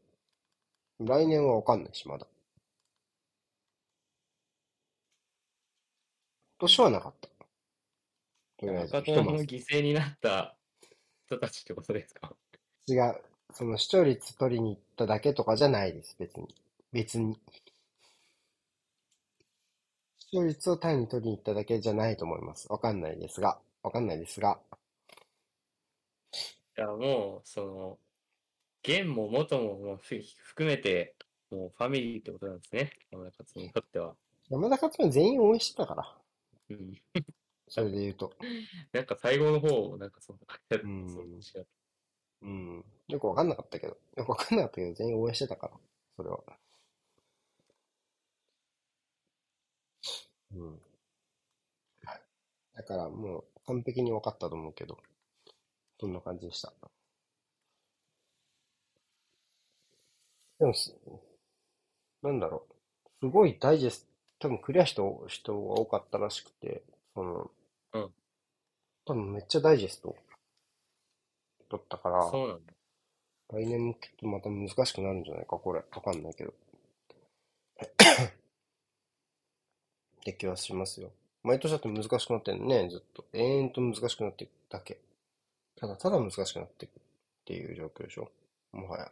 [1.00, 2.28] 来年はわかんないし、まだ。
[6.62, 7.28] 年はなかった。
[8.58, 9.44] とりあえず、赤トラひとまず。
[9.44, 10.56] の犠牲になった
[11.26, 12.34] 人たちってことですか？
[12.88, 13.22] 違う。
[13.54, 16.48] その視聴率取りに行っただけとかじゃないです、別に。
[16.94, 17.38] 別に。
[20.20, 22.72] 視聴率を単に取りに行っただけじゃないと思います。
[22.72, 23.60] わかんないですが。
[23.84, 24.60] わかんないですが。
[26.78, 28.00] いや、もう、その、
[28.84, 31.16] 現も元ももうふ含めて、
[31.52, 32.94] もうファミリーってことなんですね。
[33.12, 34.16] 山田勝美にとっては。
[34.50, 36.21] 山田勝美全員応援してたから。
[36.74, 37.02] うん。
[37.70, 38.34] それで言うと。
[38.94, 41.66] なんか最後の方、なんかそんな感じだったうんそ
[42.42, 42.86] うん。
[43.08, 43.98] よくわかんなかったけど。
[44.18, 45.80] よくわかんなかったけど、全員応援してたから。
[46.18, 46.44] それは。
[50.54, 50.80] うん。
[52.76, 54.98] だからもう完璧に分かったと思うけど。
[56.02, 56.74] そんな感じでした。
[60.60, 60.96] でもす、
[62.24, 62.66] なんだろ
[63.22, 63.28] う。
[63.28, 64.11] すごいダイジェスト、
[64.42, 66.82] 多分クリアした人が多かったらしくて、
[67.14, 67.52] その、
[67.94, 68.12] うん
[69.04, 70.16] 多分めっちゃダイジェスト
[71.70, 72.74] だったから、そうなんだ。
[73.54, 75.80] 来年もきっとまた難しくなるんじゃないか、これ。
[75.80, 76.54] わかんないけど。
[80.22, 81.12] って気はしますよ。
[81.44, 83.26] 毎年だって難しくなってんのね、ずっと。
[83.34, 85.00] 延々と難しくなっていくだけ。
[85.76, 87.04] ただただ難しくなっていくっ
[87.46, 88.32] ていう状況でしょ。
[88.72, 89.12] もはや。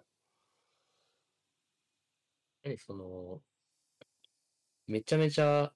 [2.63, 3.41] 何その、
[4.89, 5.71] めちゃめちゃ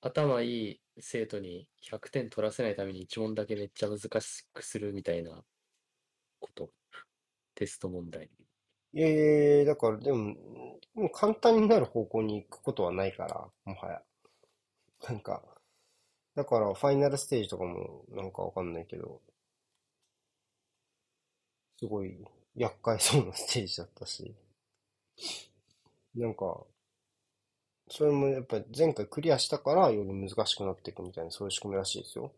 [0.00, 5.42] 頭いい生徒に100点取らせないために一問だけめっちゃ難しくするみたいな
[6.40, 6.70] こと？
[7.54, 8.30] テスト問題。
[8.92, 10.34] いやいやいや、だからでも、
[10.94, 14.02] もう簡単になる方向に行くことはないから、もはや。
[15.08, 15.42] なんか、
[16.34, 19.20] だからファイナルステージとかもなんかわかんないけど、
[21.78, 24.36] すごい厄介そうなステージだったし、
[26.14, 26.66] なんか、
[27.90, 32.32] それもやっぱり前回クリアしたからより難しくなっていくみたいなそういう仕組みらしいですよ。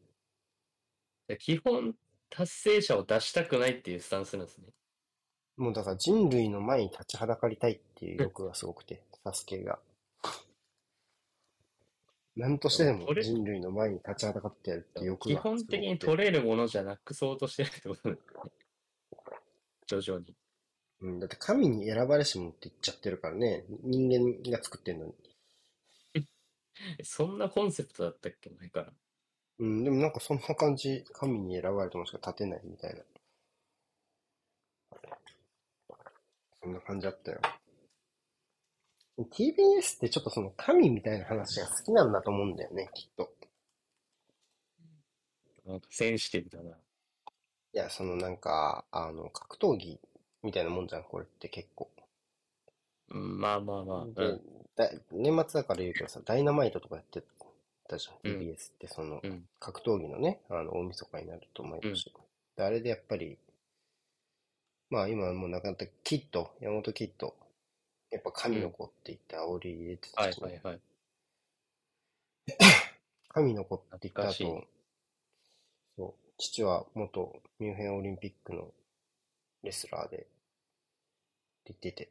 [1.29, 1.95] で基本、
[2.29, 4.67] 達成者を出したくないっていうスタンスなんですね。
[5.57, 9.79] もうだから人類の前に立ちはだかりたいっていう欲がすごくて、 サスケが。
[12.37, 15.77] 何としてでも人類の前に立ちはだかってやるっていう欲基がすごくて。
[15.77, 18.41] 本的に取れるものじゃなくそうとしてるってことなんですね。
[19.87, 20.35] 徐々に。
[21.03, 23.65] うん、だって神に選ばれし者って言っちゃってるからね。
[23.83, 25.15] 人間が作ってんのに。
[26.99, 28.51] えそんなコンセプトだったっけ？
[28.51, 28.93] 前から。
[29.59, 33.01] うん、でもなんかそんな感じ、神に選ばれたものしか立てないみたいな。
[36.63, 37.41] そんな感じだったよ。
[39.19, 43.33] TBS ってちょっとその神みたいな話が好きなんだと思うんだよね、きっと。
[45.67, 46.71] なんかセンシティブだな。
[46.71, 50.01] いや、そのなんか、あの、格闘技
[50.43, 51.91] みたいなもんじゃん、これって結構。
[53.11, 54.05] うん、まあまあまあ。
[54.05, 54.41] うでん。、
[54.81, 57.23] だ年末だから言うけどさ、ダイナマイトとかやって
[57.89, 58.41] たじゃん、うん。
[58.41, 59.45] TBS って、その、うん。
[59.59, 62.13] 格闘技のね、あの、大晦日になると毎年。
[62.57, 63.37] で、あれでやっぱり、
[64.91, 67.35] まあ今はもう亡くなったキッド、山本キッド、
[68.11, 70.81] やっぱ神の子って言って煽り入れてたはいし、はいはい。
[73.29, 74.67] 神の子って言った後、
[75.97, 78.73] そう、父は元ミュンヘンオリンピックの
[79.63, 80.27] レスラーで、って
[81.67, 82.09] 言ってて、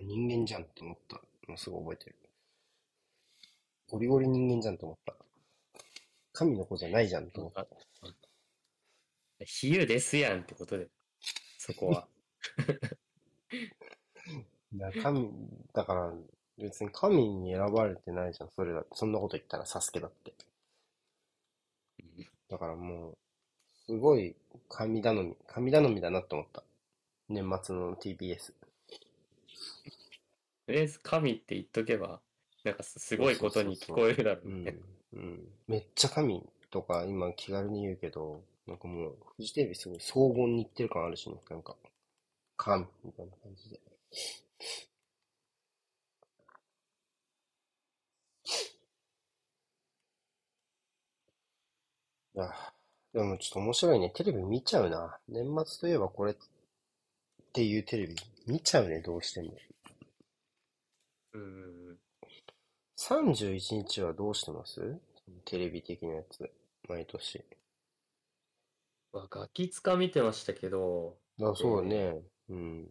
[0.00, 2.16] 人間じゃんって思ったのすごい覚えてる。
[3.88, 5.14] ゴリゴリ人間じゃんって思った。
[6.32, 7.66] 神の子じゃないじゃんって思った。
[9.44, 10.88] 比喩ですやんってことで。
[11.58, 12.08] そこは。
[14.72, 15.30] 中身、
[15.72, 16.14] だから、
[16.58, 18.84] 別に神に選ばれてないじゃん、それだ。
[18.92, 20.32] そんなこと言ったらサスケだって。
[22.48, 23.18] だからもう、
[23.86, 24.36] すごい
[24.68, 26.62] 神頼み、神頼みだなって思った。
[27.28, 28.54] 年末の TBS。
[30.70, 32.20] とりあえず神って言っとけば、
[32.62, 34.76] なんかすごいことに聞こえるだろうね。
[35.66, 41.74] めっちゃ神とか今気軽に言うけど、なんかもう、フジテレビすごい荘厳に言ってる感あるしね、なんか、
[42.56, 43.80] 神みたいな感じで。
[52.36, 52.48] いや、
[53.12, 54.10] でもちょっと面白いね。
[54.14, 55.18] テレビ見ちゃうな。
[55.28, 56.36] 年末といえばこれっ
[57.52, 58.14] ていうテレビ
[58.46, 59.52] 見ちゃうね、どうしても。
[61.32, 61.98] うんうんうん。
[62.98, 64.98] 31日はどうしてます？
[65.44, 66.50] テレビ的なやつ。
[66.88, 67.44] 毎年。
[69.12, 72.22] まあ、ガキツカ見てましたけど、あ、そうだね。
[72.48, 72.88] うん。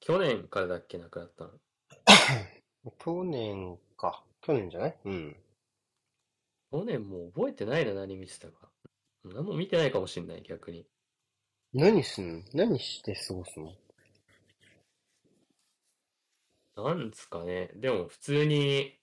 [0.00, 1.50] 去年からだっけなくなったの？
[2.98, 4.24] 去年か。
[4.40, 4.98] 去年じゃない？
[5.04, 5.36] うん。
[6.72, 8.70] 去年もう覚えてないな、何見てたか。
[9.24, 10.86] 何も見てないかもしんない、逆に。
[11.74, 12.42] 何すんの？
[12.54, 13.72] 何して過ごすの？
[16.76, 17.70] なんですかね。
[17.74, 18.98] でも普通に、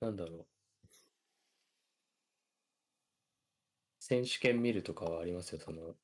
[0.00, 0.46] なんだろう。
[4.00, 5.94] 選手権見るとかはありますよ、その。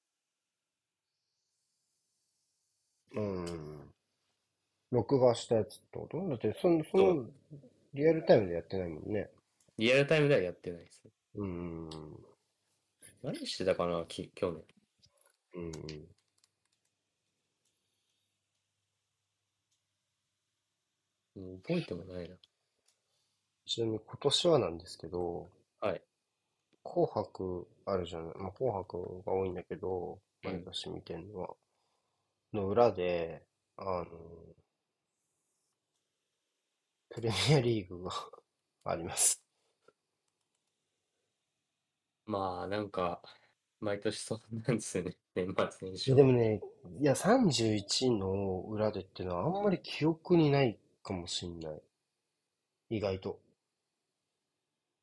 [3.13, 3.93] うん。
[4.91, 6.29] 録画したやつってこと？
[6.29, 7.27] だって、その、その、
[7.95, 9.31] リアルタイムでやってないもんね。
[9.79, 11.09] リアルタイムではやってないです。
[11.37, 11.89] うん。
[13.23, 14.65] 何してたかな、き、去年。
[15.55, 15.73] うん。
[21.37, 22.37] もう覚えてもないな。
[23.67, 26.03] ちなみに今年はなんですけど、はい。
[26.85, 28.35] 紅白あるじゃない。
[28.39, 31.57] まあ、紅白が多いんだけど、うん毎年見てるのは。
[32.55, 33.43] の裏で、
[33.77, 34.07] あの、
[37.09, 38.11] プレミアリーグが
[38.85, 39.43] あります。
[42.27, 43.23] まあ、なんか、
[43.81, 45.17] 毎年そんなんですよね。
[45.35, 46.61] 年末年い始やでもね、
[47.01, 51.83] いや、31の裏でっていうのはあんまり記憶にないかもしんない。
[52.91, 53.39] 意外と。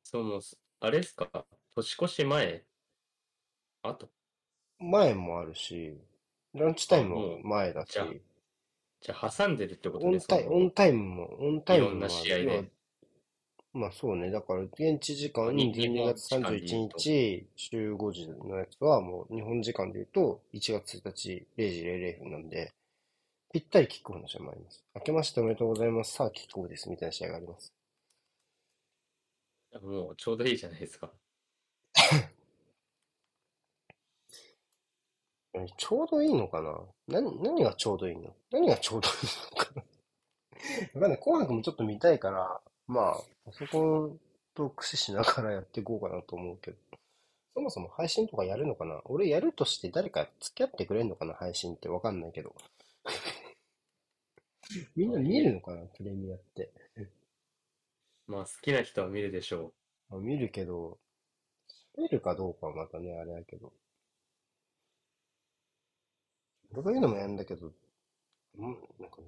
[0.02, 1.46] そう、もうす、あれですか？
[1.74, 2.62] 年越し前？
[3.84, 4.08] あと、
[4.78, 5.96] 前もあるし、
[6.54, 7.92] ランチタイムも前だし。
[7.92, 8.06] じゃ、
[9.00, 10.56] じゃあ挟んでるってことね、オンタイ、その。
[10.56, 12.44] オンタイムも、オンタイムもいろんな試合で。
[12.44, 12.62] 要は
[13.74, 14.30] まあそうね。
[14.30, 22.72] だから、現地時間に12月31日15時のやつはもう日本時間で言うと1月1日0時00分なんで、
[23.52, 24.82] ぴったりキックオフの試合もあります。
[24.94, 26.14] 明けましておめでとうございます。
[26.14, 26.88] さあキックオフです。
[26.88, 27.74] みたいな試合があります。
[29.82, 31.10] もうちょうどいいじゃないですか。
[35.54, 36.80] えちょうどいいのかな？
[37.08, 38.34] 何、何がちょうどいいの？
[38.50, 39.14] 何がちょうどいい
[39.50, 39.82] のかな？
[40.96, 41.20] わかんない。
[41.20, 44.18] 紅白もちょっと見たいから、まあ、パソコン
[44.54, 46.78] と駆使しながらやっていこうかなと思うけど。
[47.54, 49.02] そもそも配信とかやるのかな？
[49.04, 51.34] 俺やるとして誰か付き合ってくれんのかな？
[51.34, 52.54] 配信ってわかんないけど。
[54.96, 55.82] みんな見るのかな？
[55.96, 56.72] プレミアって。
[58.26, 59.72] まあ、好きな人は見るでしょ
[60.08, 60.98] まあ見るけど、
[61.98, 63.72] 見るかどうかはまたね、あれやけど。
[66.72, 67.72] 俺が言うのもやんだけど、
[68.56, 69.18] うん、なんか、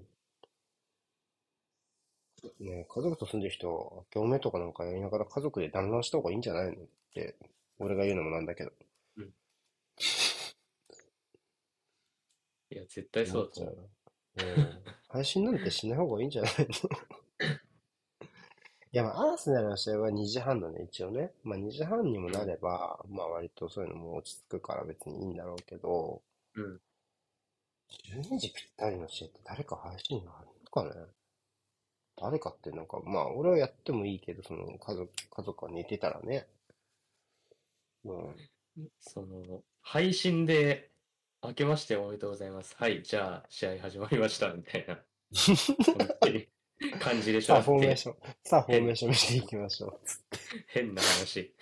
[2.60, 7.36] ね、家族と住んでる人は、明けおめとかなんかやりながら家族で団らんした方がいいんじゃないのって、
[7.78, 8.70] 俺が言うのもなんだけど。
[9.18, 9.22] う。
[12.70, 13.88] いや、絶対そうだと思う。
[14.36, 14.42] う。
[14.42, 16.66] うん配信なんてしない方がいいんじゃないの？
[18.92, 21.32] いや、まあ、アーセナルの試合は2時半だね、一応ね。
[21.42, 26.22] まあ、2時半にもなれば、まあ、割とそういうのも落ち着くから別にいいんだろうけど、
[26.54, 26.80] うん。
[28.08, 30.90] 12時ぴったりの試合って誰か配信あるのかね？
[32.16, 36.48] 誰かってなんか、まあ、俺はやってもいいけど、その家族、家族は寝てたらね。
[38.04, 38.36] うん。
[39.00, 40.90] その、配信で、
[41.46, 42.74] 明けましておめでとうございます。
[42.78, 44.98] はい、じゃあ、試合始まりました、みたいな。
[47.00, 50.00] 感じでしょさあ、フォーメーション、さあ、フォーメーション見ていきましょ
[50.68, 51.54] 変な話。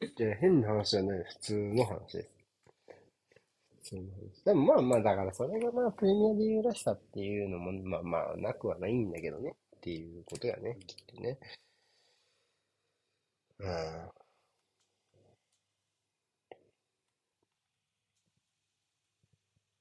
[0.00, 0.04] う。
[0.04, 2.30] いや、変な話じゃない、普通の話です。
[3.82, 4.44] 普通の話。
[4.44, 9.54] でもまあまあ、だからそれがまあ、プレミアリーグらしさっていうのも、まあまあ、なくはないんだけどね。
[9.76, 11.38] っていうことやね、きっとね。
[13.58, 14.21] うん。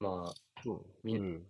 [0.02, 0.34] まあ、
[0.66, 0.82] うん。
[1.04, 1.46] みうん。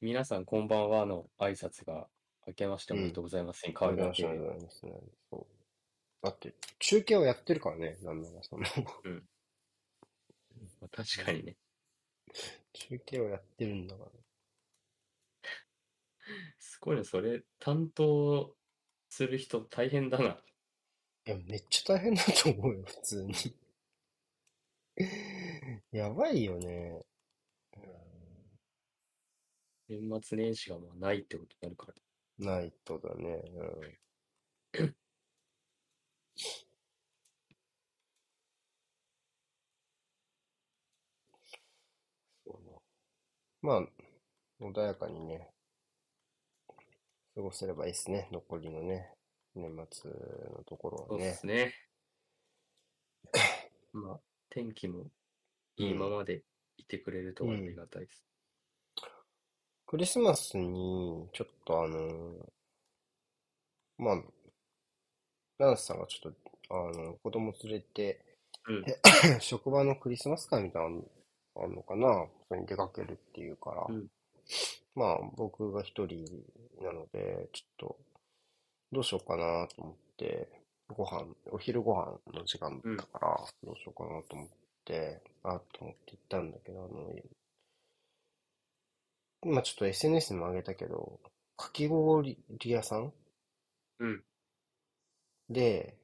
[0.00, 2.06] 皆さんこんばんはの挨拶が、
[2.46, 4.92] 明けましておめでとうございますに変わありがとうございますね。
[5.30, 5.46] そう。
[6.22, 8.62] だって、中継をやってるからね、なんならその。
[10.80, 11.56] まあ確かにね。
[12.72, 14.10] 中継をやってるんだから。
[16.60, 18.54] すごいね、それ、担当
[19.08, 20.38] する人大変だな。
[21.26, 23.34] いや、めっちゃ大変だと思うよ、普通に。
[25.90, 27.04] やばいよね。
[29.88, 31.94] 年末年始がもうないってことになるから。
[32.38, 33.42] ナイトだね。
[33.54, 33.64] う
[34.84, 34.94] ん。
[42.44, 42.78] そうね。
[43.60, 43.86] まあ、
[44.60, 45.50] 穏やかにね、
[47.34, 48.28] 過ごせればいいですね。
[48.32, 49.14] 残りのね、
[49.54, 51.36] 年末のところそうではね。
[51.36, 51.74] すね。
[53.92, 54.20] まあ、
[54.50, 55.10] 天気も
[55.76, 56.42] いいままで
[56.76, 58.31] いてくれるとありがたいです。
[59.92, 62.32] クリスマスに、ちょっとあの、
[63.98, 64.22] まあ、
[65.58, 66.32] ランスさんがちょっ
[66.66, 68.24] と、あの、子供連れて、
[68.66, 68.84] うん。
[69.40, 71.04] 職場のクリスマス会みたいなの
[71.56, 72.26] あるのかな？
[72.48, 73.86] それに出かけるっていうから。
[73.86, 74.06] うん
[74.94, 76.24] まあ、僕が一人
[76.80, 77.96] なので、ちょっと、
[78.92, 80.48] どうしようかなと思って、
[80.88, 84.48] ご飯、お昼ご飯の時間だったから、どうしようかなと思っ
[84.86, 87.10] て、あと思って行ったんだけど、あの、
[89.44, 91.20] 今ちょっと SNS にも上げたけど、
[91.56, 93.12] かき氷屋さん？
[93.98, 94.24] うん。
[95.48, 95.96] で、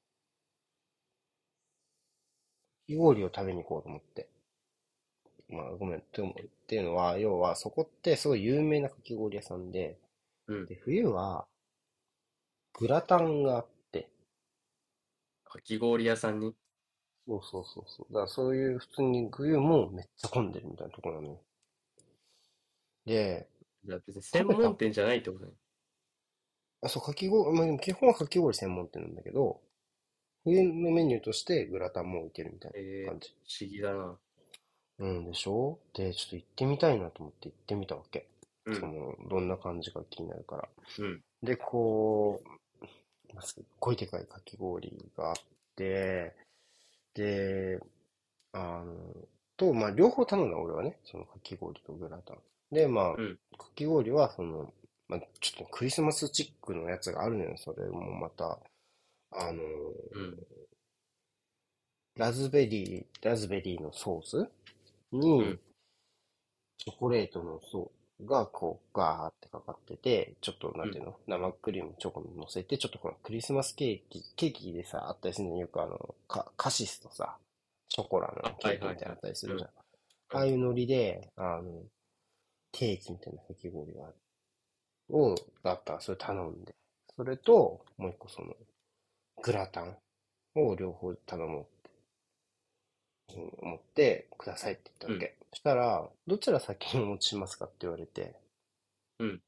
[2.88, 4.28] かき氷を食べに行こうと思って。
[5.50, 6.00] まあ、ごめん。
[6.00, 9.98] って思うっていうのは、要は、そこってすごい有名なかき氷屋さんで、
[10.46, 10.66] うん。
[10.66, 11.46] で、冬は、
[12.72, 14.08] グラタンがあって、
[15.44, 16.54] かき氷屋さんに？
[17.28, 18.12] そうそうそうそう。
[18.12, 21.40] だからそういう普通に冬もめっちゃ混んでるみたいなところなのよ。
[23.08, 23.48] で、
[23.84, 25.52] じゃあ別に専門店じゃないってことね。
[26.82, 29.60] あ、そう、かき氷、まあ、でも基本はかき氷専門店なんだけど、
[30.44, 33.28] 冬のメニューとしてグラタンも置いてるみたいえー、な感じ。
[33.30, 34.18] 不思議だな。
[35.00, 35.78] うんでしょ？
[35.94, 38.28] で、ちょっと行ってみたいなと思って行ってみたわけ。
[38.66, 38.80] そうん。
[38.80, 40.68] の、どんな感じか気になるから。
[40.98, 41.20] うん。
[41.42, 42.84] で、こう、
[43.34, 45.34] まあすっごいでかいかき氷があっ
[45.76, 46.34] て、
[47.14, 47.80] で、
[48.52, 48.94] あの、
[49.56, 52.38] と、まあ、両方頼んだ俺はね、そのかき氷とグラタン。
[52.70, 53.38] で、まあ、うん。
[53.56, 54.72] かき氷は、その、
[55.08, 58.58] まあ、ちょっとクリスマスチックのやつがあるのよ、それもまた、
[59.30, 59.62] あの、
[60.12, 60.46] うん。
[62.16, 64.50] ラズベリー、ラズベリーのソース
[65.12, 65.60] うにん、
[66.78, 77.36] チョコレートのソースがこうガーってかかってて、ちょっとなんていうの、生クリームチョコに乗せて、ちょっとこのクリスマスケーキ、ケーキでさ、あったりするのによくあの、カ、カシスとさ、
[77.88, 79.70] ショコラのケーキみたいなのあったりするじゃん。
[80.30, 81.82] ああいうノリで、あの、
[82.72, 84.14] ケーキみたいなかき氷がある。
[85.10, 86.74] を、だったらそれ頼んで。
[87.16, 88.54] それと、もう一個その、
[89.42, 89.96] グラタン
[90.56, 91.90] を両方頼もうって、
[93.34, 95.36] うん思って、くださいって言ったわけ。
[95.50, 98.34] そしたら、どちら先にお持ちしますかって言われて、
[99.18, 99.42] うん。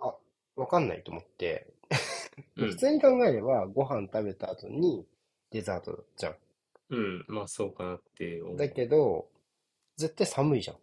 [0.00, 0.14] あ、
[0.56, 1.72] わかんないと思って、
[2.56, 2.76] うん普。
[2.76, 5.06] 通に考えれば、ご飯食べた後に
[5.50, 6.36] デザートじゃん。
[6.90, 7.24] うん。
[7.28, 8.56] まあそうかなって思う。
[8.56, 9.28] だけど、
[9.96, 10.76] 絶対寒いじゃん。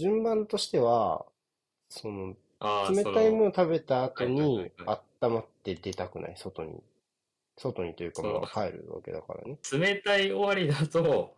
[0.00, 1.26] 順番としては、
[1.90, 2.34] その、
[2.90, 4.70] 冷たいもの、の食べた後に
[5.20, 6.82] 温まって出たくない、外に。
[7.58, 9.58] 外にというか、まあ帰るわけだからね。
[9.70, 11.36] 冷たい終わりだと、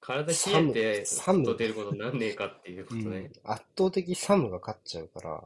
[0.00, 1.46] 体冷えて、寒い。
[1.46, 3.10] 外出ることになんねえかっていうことうん。
[3.10, 3.30] ね。
[3.44, 5.42] 圧倒的寒が勝っちゃうから、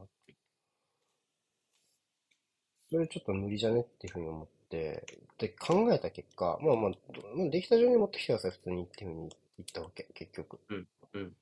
[2.90, 5.06] それちょっと無理じゃねっていうふうに思って、
[5.38, 9.28] で、考えた結果、まあまあ、どまあできた順に持ってきてください、普通にっていうふうに言
[9.62, 10.58] ったわけ、結局。
[10.68, 11.36] うんうん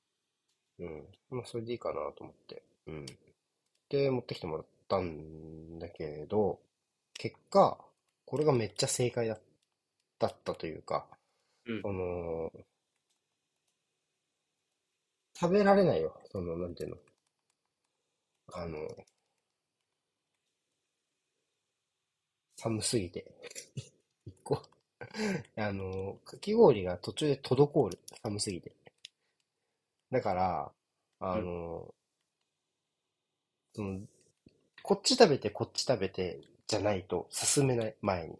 [0.78, 1.04] うん。
[1.30, 2.62] まあ、それでいいかなと思って。
[2.86, 3.06] うん。
[3.90, 6.60] で、持ってきてもらったんだけど、
[7.14, 7.78] 結果、
[8.26, 9.38] これがめっちゃ正解だ
[10.20, 11.06] だったというか、
[11.66, 12.52] うんその、
[15.32, 16.20] 食べられないよ。
[16.32, 16.96] その、なんていうの。
[18.54, 18.88] あの、
[22.56, 23.24] 寒すぎて。
[24.26, 24.62] 一個。
[25.56, 27.98] あの、かき氷が途中で滞る。
[28.22, 28.72] 寒すぎて。
[30.14, 30.72] だから、
[31.18, 31.92] あの、
[33.74, 34.00] その、
[34.84, 38.38] こっち食べて、こっち食べて、じゃないと進めない、前に。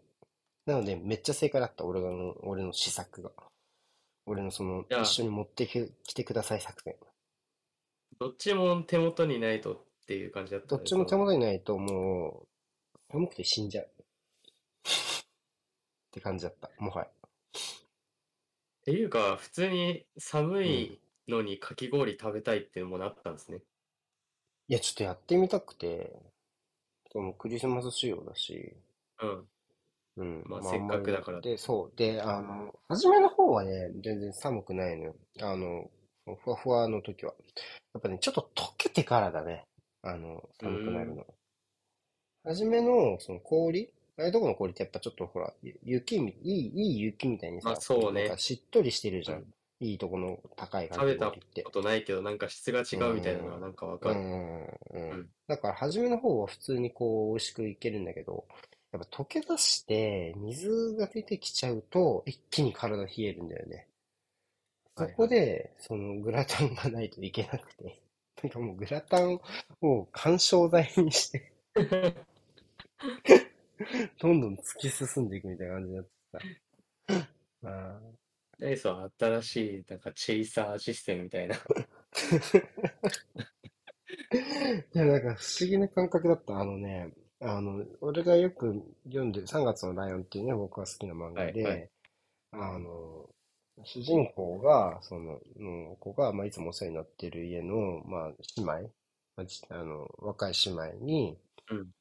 [0.65, 3.31] なので、めっちゃ正解だった、俺がの、俺の施策が。
[4.25, 6.95] 俺のその、一緒に持ってき来てください作戦。
[8.19, 13.85] どっちも手元にないとっていう感じだったねどっちも手元にないともう、寒くて死んじゃう。
[13.85, 13.89] っ
[16.13, 17.07] て感じだった、もはや。
[17.07, 17.11] っ
[18.85, 23.61] ていうか、普通に寒いのにかき氷食べたいっていうのもなったんですね。
[24.67, 26.11] いや、ちょっとやってみたくて、
[27.11, 28.75] そのクリスマス仕様だし、
[29.21, 29.47] うん。
[30.17, 30.43] うん。
[30.47, 31.97] まあませっかくだからあんまりなくて、そう。
[31.97, 35.15] で、あの、初めの方はね、全然寒くないのよ。
[35.41, 35.89] あの、
[36.43, 37.33] ふわふわの時は。
[37.93, 39.63] やっぱね、ちょっと溶けてからだね。
[40.01, 41.25] あの、寒くなるの。
[42.43, 43.89] 初めの、その氷？
[44.17, 49.43] ああいうとこの氷ってやっぱちょっとほら、ゆ雪み、いい、いい雪みたいにさ、まあそうねなんかしっとりしてるじゃん。
[49.81, 51.71] うんいいとこの高い食べた感じの氷ってこ。
[51.71, 54.15] とないけど、なんか質が違うみたいなのがなんかわかる。
[54.15, 55.29] うんうんううんん。
[55.47, 58.45] だから初めの方は普通にこう美味しくいけるんだけど、
[58.93, 63.87] やっぱ溶け出して水が出てきちゃうと一気に体冷えるんだよね。
[64.97, 67.99] そこで、そのグラタンがないといけなくて、
[68.41, 69.41] なんかもうグラタン
[69.81, 71.51] を干渉剤にして、
[74.21, 76.39] どんどん突き進んでいくみたいな感じになってさ。
[77.65, 77.99] あ
[78.59, 81.55] ダイソーは新しい、なんかチェイサーシステムみたいな。
[81.55, 81.59] ー
[84.93, 86.57] いや、なんか不思議な感覚だった。
[86.59, 91.89] あのね、あの、俺がよく読んでる3月のライオンっていうね、僕が好きな漫画で、はいはい
[92.51, 93.29] あの、
[93.83, 98.71] 主人公が、その、うん、子が、まあ、いつもお世話になってる家の、まあ、姉妹、
[99.35, 101.37] まあ、じあの、若い姉妹に、
[101.69, 101.91] うん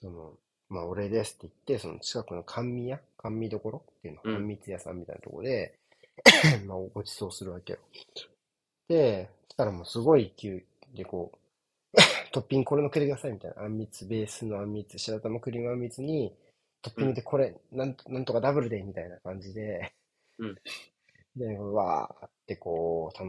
[0.00, 0.38] その、
[0.70, 5.78] まあ、お礼ですって言って、その近くの甘味屋甘味どころっていうの、うん甘蜜屋さんみたいなところで、
[6.66, 7.78] まあ、ご馳走するわけよ。
[8.88, 11.38] で、そしたらもうすごい勢いでこう、
[12.32, 13.62] トッピングこれ乗っけてくださいみたいな。
[13.62, 16.34] あんみつ、ベースのあんみつ、白玉クリームあんみつに、
[16.82, 19.92] トッピングでこれ、なんと、なんとかダブルで、みたいな感じで、
[20.38, 20.56] うん
[21.36, 23.28] で、わーってこう、頼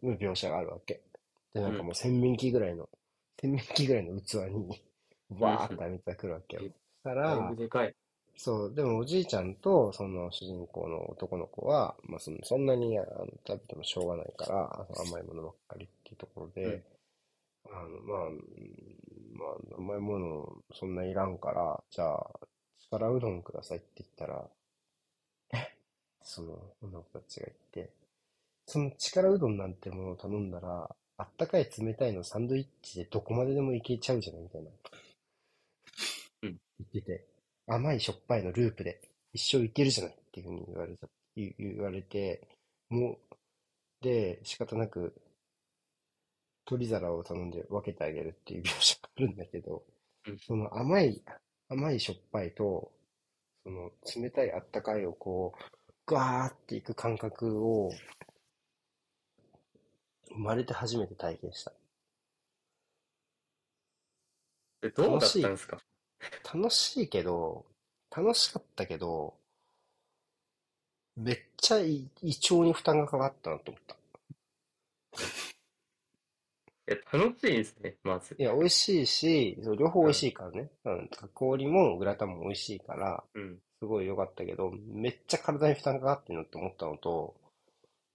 [0.00, 1.02] む描写があるわけ。
[1.52, 2.88] で、なんかもう洗面器ぐらいの、
[3.40, 4.82] 洗面器ぐらいの器に、
[5.30, 6.62] わーってあんみつが来るわけよ。
[6.62, 7.94] うんそしたらぶ、でかい。
[8.38, 16.84] そう、でもおじいちゃんとその主人公の男の子は、まあそのそんなにあの食べてもしょうがないから、甘いものばっかりっていうところで、
[17.66, 18.38] あの、まあ、うん
[19.34, 22.40] まあ、甘いものそんないらんから、じゃあ、
[22.80, 24.48] 力うどんくださいって言ったら、
[25.54, 25.76] え
[26.22, 27.92] その女の子たちが言って、
[28.66, 34.70] その力うどんなんてものを頼んだら、あったかい冷たいのサンドイッチでどこまででもいけちゃうじゃないみたいな。
[36.42, 36.58] うん。
[36.78, 37.26] 言ってて、
[37.68, 39.00] 甘いしょっぱいのループで
[39.32, 42.48] 一生いけるじゃないっていうふうに言われた、言言われて、
[42.88, 43.36] もう、
[44.04, 45.14] で、仕方なく、
[46.66, 49.84] 取り皿を頼んで分けてあげるっていう 描写があるんだけど
[50.26, 51.22] うん、その甘い、
[51.68, 52.92] 甘いしょっぱいと、
[53.64, 55.62] その冷たいあったかいをこう、
[56.06, 57.90] ガーっていく感覚を、
[60.30, 61.72] 生まれて初めて体験した。
[64.82, 65.78] え、どうだったんですか？
[66.52, 67.64] 楽しいけど、
[68.14, 69.34] 楽しかったけど、
[71.16, 73.96] めっちゃ胃胃腸に負担がかかったなと思った。
[76.86, 78.42] え、楽しいんですね、まずい。
[78.42, 80.70] や、美味しいし、そう両方美味しいからね。
[80.84, 83.58] うん、氷もグラタンも美味しいから、うん。
[83.80, 87.34] すごい良かったけど、めっちゃ体に負担がかかってるなって思ったのと、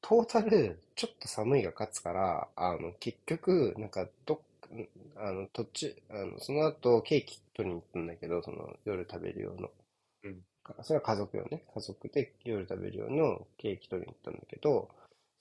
[0.01, 4.39] トータル、ちょっと寒いが勝つから、あの、結局、なんか、どっ
[4.73, 9.69] んあの、途中、あの、その後、ケーキ取りに行ったんだけど、その、夜食べる用の。
[10.23, 11.65] うんかそれは家族用ね。
[11.73, 14.89] 家族で夜食べる用のケーキ取りに行ったんだけど、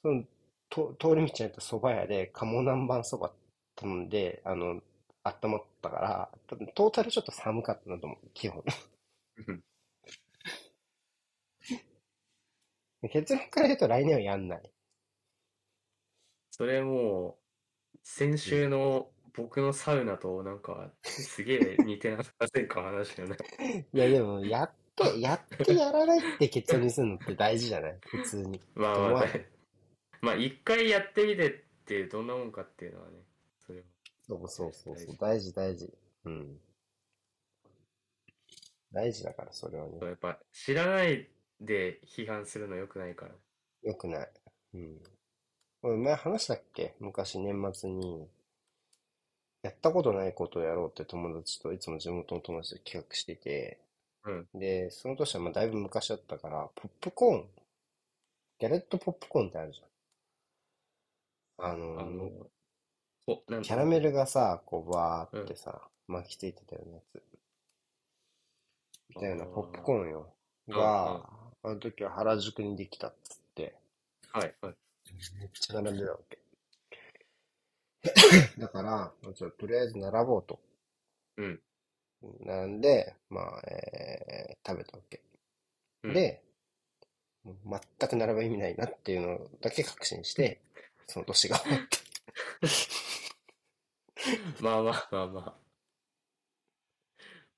[0.02, 0.24] その、
[0.70, 3.32] と通り道にあった蕎麦屋で、鴨南蛮蕎麦
[3.76, 4.80] 頼んで、あの、
[5.24, 8.64] 温まったから、多分トータルちょっと寒かったなと思う、基本。
[9.48, 9.62] うん
[13.10, 14.72] 結論から言うと来年はやんない。
[16.50, 17.38] それも
[17.94, 23.36] う、先週の僕のサウナとなんか、すげえ似てなさせんか話よね。
[23.92, 27.98] いやでも、やって、やってやらないって結論にするのって大事じゃない？
[28.06, 28.60] 普通に。
[28.74, 29.26] まあまあ
[30.20, 33.18] まあ一回やってみてってどんなもんかっていうのはね、
[33.58, 33.84] それは。
[34.20, 35.16] そうそうそうそう。
[35.16, 35.92] 大事大事。
[36.24, 36.60] うん。
[38.92, 39.98] 大事だから、それはね。
[40.02, 41.28] やっぱ知らない
[41.60, 43.34] で批判するの良くないから。
[43.82, 44.30] よくない。
[44.74, 45.02] うん。
[45.80, 46.94] 俺前話したっけ？
[47.00, 48.28] 昔年末に、
[49.62, 53.78] やったことないことをやろうって友達といつも地元の友達と企画してて、
[54.24, 54.46] うん。
[54.54, 57.48] で、その年はまあだいぶ昔だったから、ポップコーン、
[58.58, 61.70] ギャレットポップコーンってあるじゃん。
[61.70, 62.30] あの、あの、
[63.26, 67.22] ほ、なんキャラメルがさ、こう、わーってさ、巻きついてたようなやつ。
[69.10, 70.26] みたいなポップコーンよ。
[70.66, 71.28] うんが、
[71.64, 73.74] あの時は原宿にできたっつって、
[74.32, 74.74] はい、はい。
[75.38, 76.41] めっちゃ並んでたわけ。
[78.58, 80.60] だから、ちょとりあえず並ぼうと。
[81.36, 81.62] うん。
[82.40, 85.20] 並んで、まあ、えー食べたわけ。
[86.04, 86.42] うんで、
[87.44, 90.60] 全く並ぶ意味ないなっていうのだけ確信して、
[91.06, 91.98] その年が終わった。
[94.62, 95.62] まあまあまあまあ。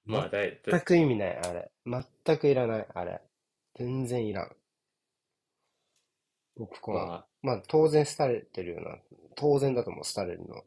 [0.07, 1.71] まあ、全く意味ない、あれ。
[1.87, 3.21] 全くいらない、あれ。
[3.75, 4.57] 全然いらん。
[6.57, 6.99] ポップコーン。
[7.09, 8.99] ままあ、当然廃れてるような。
[9.37, 10.65] 当然だと思う、廃れるのは。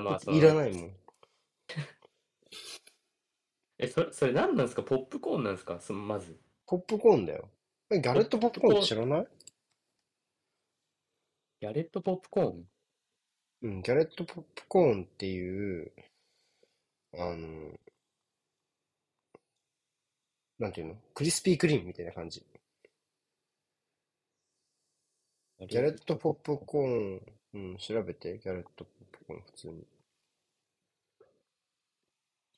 [0.00, 0.96] まあ、そいらの、ないもん。
[3.78, 4.82] え、それ、それ何なんですか？
[4.82, 5.80] ポップコーンなんですか？
[5.80, 6.38] その、まず。
[6.66, 7.48] ポップコーンだよ。
[7.90, 9.28] え、ギャレットポップコーンプコーン、知らない？
[11.60, 12.68] ギャレットポップコーン？
[13.62, 15.92] うん、ギャレットポップコーンっていう、
[17.14, 17.78] あの、
[20.58, 20.96] なんていうの？
[21.14, 22.44] クリスピークリームみたいな感じ。
[25.66, 27.20] ギャレットトポップコーン、
[27.54, 29.84] うん、調べて、ギャレットポップコーン普通に。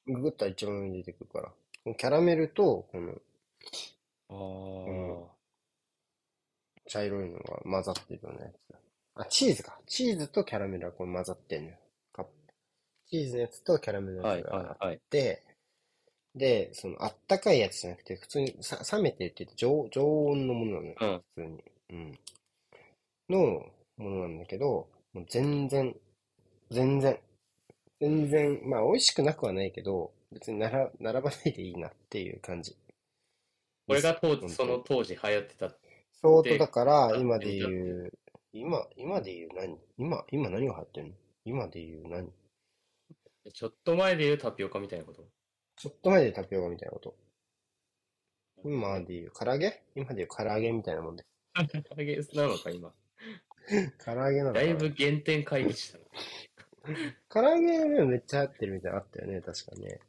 [0.07, 1.48] ググったら一番上に出てくるから。
[1.48, 1.55] こ
[1.90, 3.14] のキャラメルと、この、
[4.28, 8.74] このあ茶色いのが混ざってるようなやつ。
[9.14, 9.78] あ、チーズか。
[9.86, 11.76] チーズとキャラメルがこれ混ざってんのよ。
[13.11, 15.01] チーズのやつとキャラメルのあ、はいやつがあっはいはい。
[15.11, 15.42] て、
[16.34, 20.94] で、そのあったかいやつじゃなくて、普通にさ冷めてるって言って常、常温のものなのよ。
[21.01, 21.18] うん。
[21.34, 21.64] 普通に。
[21.90, 22.18] うん。
[23.30, 23.66] の
[23.96, 25.96] ものなんだけど、もう全然、
[26.70, 27.18] 全然、
[28.00, 32.76] 全然、まあ美味しくなくはないけど、別になら並ばないでいいなっていう感じ
[33.86, 34.14] これが。
[34.20, 35.78] 当時、その本当時流行ってたっ
[36.12, 37.54] 相当だて、から、今で。
[37.56, 38.12] 言う、
[38.52, 39.78] 今、今で言う何？
[39.96, 41.14] 今、今何が流行ってんの？
[41.44, 42.28] 今で言う何？
[43.52, 45.24] ちょっと前で言うタピオカみたいなこと？
[45.76, 47.14] ちょっと前でタピオカみたいなこと。
[48.64, 49.82] 今で言う唐揚げ？
[49.94, 51.24] 今で言う唐揚げみたいなもんで
[51.54, 51.62] 唐
[52.00, 52.92] 揚げなのか、今？
[53.70, 53.92] す。
[54.04, 56.04] 唐揚げなのだいぶ原点回帰したな。
[57.30, 60.00] 唐揚げねめっちゃ流行ってるみたいなのあったよね、確かね。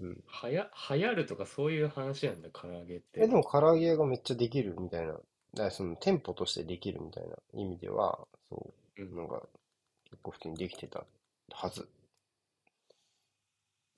[0.00, 0.24] うん。
[0.26, 3.26] はや、流行るとかそういう話なんだ、唐揚げっえ、て。
[3.26, 5.12] でも唐揚げがめっちゃできるみたいな。
[5.12, 5.22] だか
[5.64, 9.16] らその店舗としてできるみたいな意味では、そう、うん。
[9.16, 9.46] なんか
[10.04, 11.06] 結構普通にできてた
[11.50, 11.88] はず。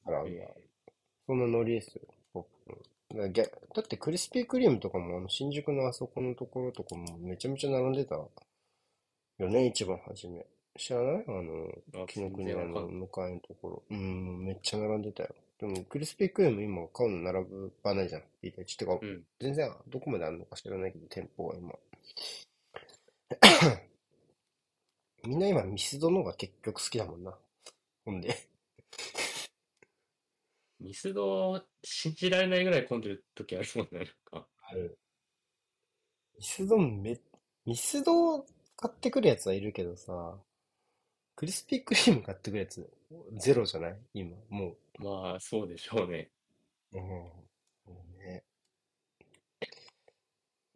[0.05, 0.49] 唐揚げは。
[0.57, 0.69] え
[1.29, 2.03] そんなノリですよ。
[2.33, 2.49] 僕
[3.15, 8.31] だだってクリスピークリームとかもあの新宿のあそこのところとかもめちゃめちゃ並んでたよ
[9.39, 10.45] ね、一番初め。
[10.77, 12.89] 知らないあの、紀ノ全国屋の。
[12.89, 13.83] 向かいのところ。
[13.91, 15.35] うん、めっちゃ並んでたよ。
[15.61, 17.47] でもクリスピークリーム今買うの並
[17.83, 18.23] ばないじゃん。
[18.43, 19.23] いいちてか、うん。
[19.41, 21.75] 全然どこまであるのか知らないけど、店舗が今。
[25.25, 27.37] みんな今ミスドの方が結局好きだもんな。
[28.05, 28.35] ほんで。
[30.81, 34.49] ミスド、信じられないぐらい混んでる時あるもんね、なんか。
[34.63, 34.99] ある。
[36.37, 37.21] ミスドめ、
[37.67, 38.41] ミスド
[38.77, 40.39] 買ってくるやつはいるけどさ、
[41.37, 42.89] クリスピークリーム買ってくるやつ、
[43.39, 43.99] ゼロじゃない？
[44.15, 46.31] 今、もまあ、そうでしょうね。
[46.93, 46.99] う。
[46.99, 47.05] うん。
[47.05, 47.43] も
[47.87, 48.45] うね。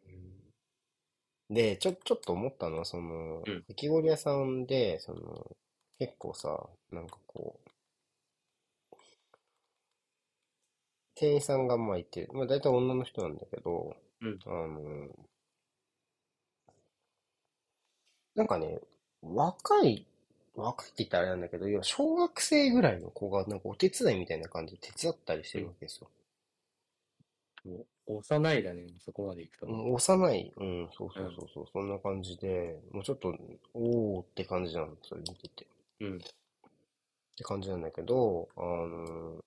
[0.07, 0.53] うん
[1.51, 3.63] で、ちょ、ちょっと思ったのは、その、うん。
[3.65, 5.57] かき氷屋さんで、その、
[5.99, 7.71] 結構さ、なんかこう、
[11.15, 14.39] 店員さんがまあいて、まあ大体女の人なんだけど、うん。
[14.47, 15.09] あの、
[18.35, 18.79] なんかね、
[19.23, 20.07] 若い、
[20.55, 25.65] 若いって言ったらあれなんだけど、要は小学生ぐらいの子がなんかお手伝いみたいな感じで手伝ったりしてうん。
[25.65, 26.09] るわけですよ。
[27.65, 29.67] もう、幼いだね、そこまで行くと。
[29.67, 31.25] うん、幼い、うん、そううん。
[31.25, 33.35] そうそうそう、そんな感じで、もうちょっと、
[33.75, 35.65] おーって感じなの、それ見てて。
[35.65, 35.69] っ
[36.01, 36.19] うん。
[37.37, 39.45] て感じなんだけど、あの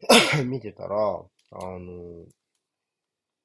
[0.44, 2.26] 見てたら、あの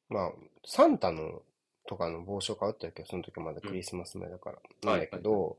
[0.10, 0.32] まあ、
[0.66, 1.42] サンタの
[1.88, 3.08] とかの帽子を買うってわけよ。
[3.10, 3.70] その時まだうん。
[3.70, 4.58] クリスマス前だから。
[4.58, 5.10] なんだはいはいはい。
[5.10, 5.58] けど、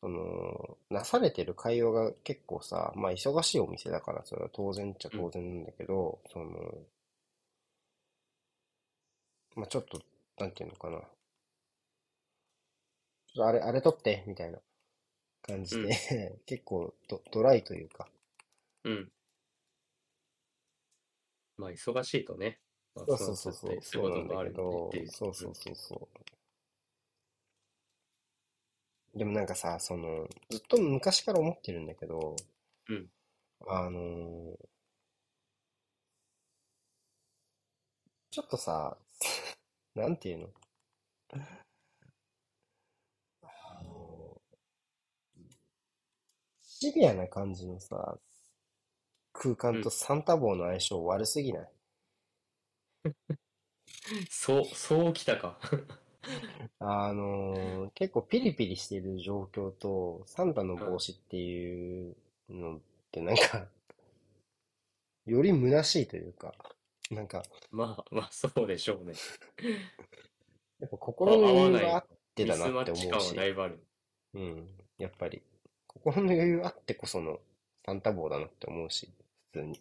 [0.00, 5.20] その、なされてる会話が結構さ、まあ忙しいお店だからそれは当然っちゃうん。
[5.20, 6.50] 当然なんだけど、その、
[9.56, 10.00] まあちょっと、
[10.38, 10.98] なんていうのかな。
[10.98, 11.06] ちょっ
[13.36, 14.58] とあれ、あれ取って、みたいな
[15.42, 15.86] 感じうん。
[15.86, 18.08] で 結構ド、ドライというか。
[18.84, 19.12] うん。
[21.56, 22.58] まあ、忙しいとね。
[22.94, 24.90] まあ、そうそう、そうそうなんだけど。
[25.10, 25.54] そうそううん。
[25.54, 26.08] そうそ
[29.14, 29.18] う。
[29.18, 32.36] でもなんかさ、その、ずっと昔から思ってるんだけど、
[32.88, 33.08] うん。
[33.66, 34.68] あのー
[38.30, 38.98] ちょっとさ、
[39.94, 40.48] なんていうの？
[43.42, 44.40] あの
[46.60, 48.18] シビアな感じのさ、
[49.34, 49.90] 空間とうん。
[49.90, 51.68] サンタ帽の相性悪すぎない？
[54.30, 55.58] そう、そうきたか。
[56.78, 60.94] あのー結構ピリピリしている状況と、サンタのうん。
[60.94, 62.16] 帽子っていう
[62.48, 62.80] のっ
[63.10, 63.66] てなんか
[65.26, 66.54] より虚しいというか、
[67.10, 69.18] なんか、まあ、まあ、そうでしょうね。
[70.80, 73.84] やっぱあ、心の合余裕があってだなってマッチ感はだ思うし、いぶある。
[74.34, 74.68] うん。
[74.98, 75.42] やっぱり。
[75.86, 77.40] 心の余裕あってこその
[77.86, 79.23] サンタ帽だなって思うし、普
[79.54, 79.80] 通に。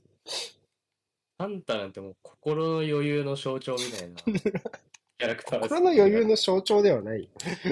[1.39, 4.21] サンタなんてもう心の余裕の象徴みたいな
[5.17, 7.29] キャラクター心の余裕の象徴ではない。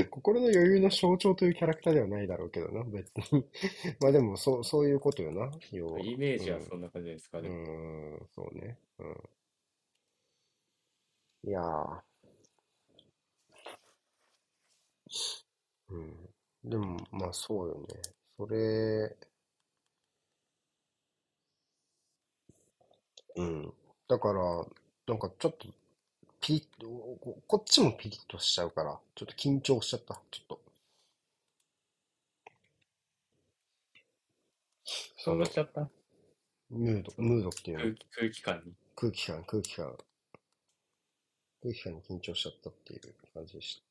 [0.10, 3.46] 心の余裕の象徴というキャラクターではないだろうけどな、別に。
[4.02, 6.00] まあでも、そう、そういうことよな、要は。
[6.00, 7.50] イメージはそんな感じですかうね。
[7.50, 8.78] ん、そうね。
[9.00, 9.30] うん。
[11.44, 12.02] いやー。
[15.90, 16.30] うん。
[16.64, 18.02] でも、まあそうよね。
[18.38, 19.18] それ、
[23.36, 23.74] うん。
[24.08, 24.42] だから、
[25.08, 25.68] なんかちょっと、
[26.42, 26.88] ピリッと、
[27.22, 30.62] ここっちもピリッとしちゃうから、ちょっと緊張しちゃった、ちょっと。
[35.18, 35.90] そそうの、しちゃった
[36.72, 38.74] ムード、ムードっていうの空気空気感に。
[38.96, 39.98] 空気感、空気感。
[41.64, 43.82] 空気感に緊張しちゃったっていう感じでした。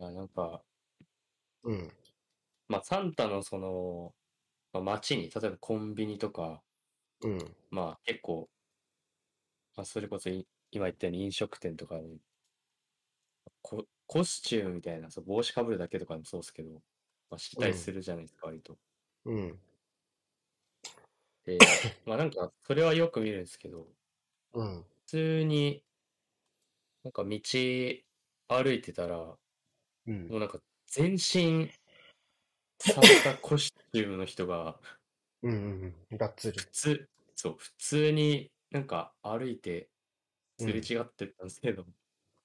[0.00, 0.64] いやなんか、
[1.62, 1.74] うん。
[1.74, 1.92] うん。
[2.68, 4.14] まあ、サンタのその、
[4.72, 6.62] まあ、街に、例えばコンビニとか、
[7.20, 7.56] うん。
[7.70, 8.50] まあ結構、
[9.76, 12.20] まあ、それこそい今言ったように飲食店とかに、
[13.62, 16.82] コ、コスチュームみたいな、そう帽子かぶるだけとかもそうですけど、
[17.30, 18.78] まあ、したりするじゃないですか、割と。
[19.24, 19.60] うん。
[21.44, 21.58] で、
[22.06, 23.88] まあなんか、それはよく見るんですけど、
[24.52, 24.84] うん。
[25.06, 25.84] 普通に、
[27.02, 27.30] なんか道
[28.48, 29.36] 歩いてたら、
[30.08, 30.32] うん。
[30.32, 31.70] もうなんか全身
[32.80, 34.80] サンタコスチュームの人が、
[35.42, 35.52] うん。
[35.52, 35.96] うん。
[36.10, 36.16] うん。
[36.18, 36.58] がっつり。
[36.58, 39.90] 普通、そう、普通になんか歩いて
[40.58, 41.86] すれ違ってたんですけど、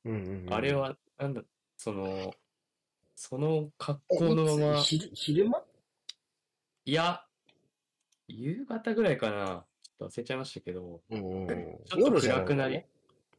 [0.06, 0.16] うん。
[0.16, 0.26] うん。
[0.28, 1.44] うんあれ、は、なんだ、
[1.78, 2.40] その、
[3.16, 5.66] その格え好のまま、昼、昼間？
[6.86, 7.26] いや、
[8.28, 11.48] 夕方ぐらいかな、ちょっと忘れちゃいましたけど、うん。
[11.52, 11.72] うん。
[11.86, 12.86] ちょっと暗くなり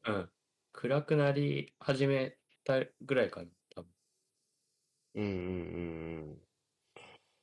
[0.07, 0.31] うん、
[0.72, 3.51] 暗くなり始めたぐらいかな、
[5.15, 5.25] うん。
[5.25, 5.31] うん。
[5.31, 5.31] う
[6.33, 6.39] ん。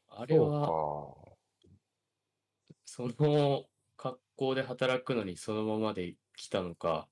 [0.10, 0.68] あれは、
[2.86, 3.66] そその
[3.98, 7.08] 格好で働くのにそのままで来たのか、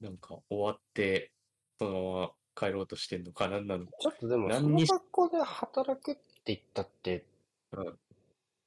[0.00, 1.32] なんか終わって、
[1.78, 3.90] そのまま帰ろうとしてんのか、なんなのか。
[3.90, 3.98] うか。
[4.00, 7.24] ちょっとでも、その何にし学校で働くって言ったって、
[7.72, 7.98] うん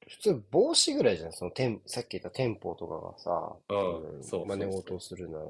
[0.06, 1.32] 普通帽子ぐらいじゃん。
[1.32, 3.74] その店、さっき言った店舗とかがさ、う
[4.16, 5.44] んんそうそう真似事をするなら。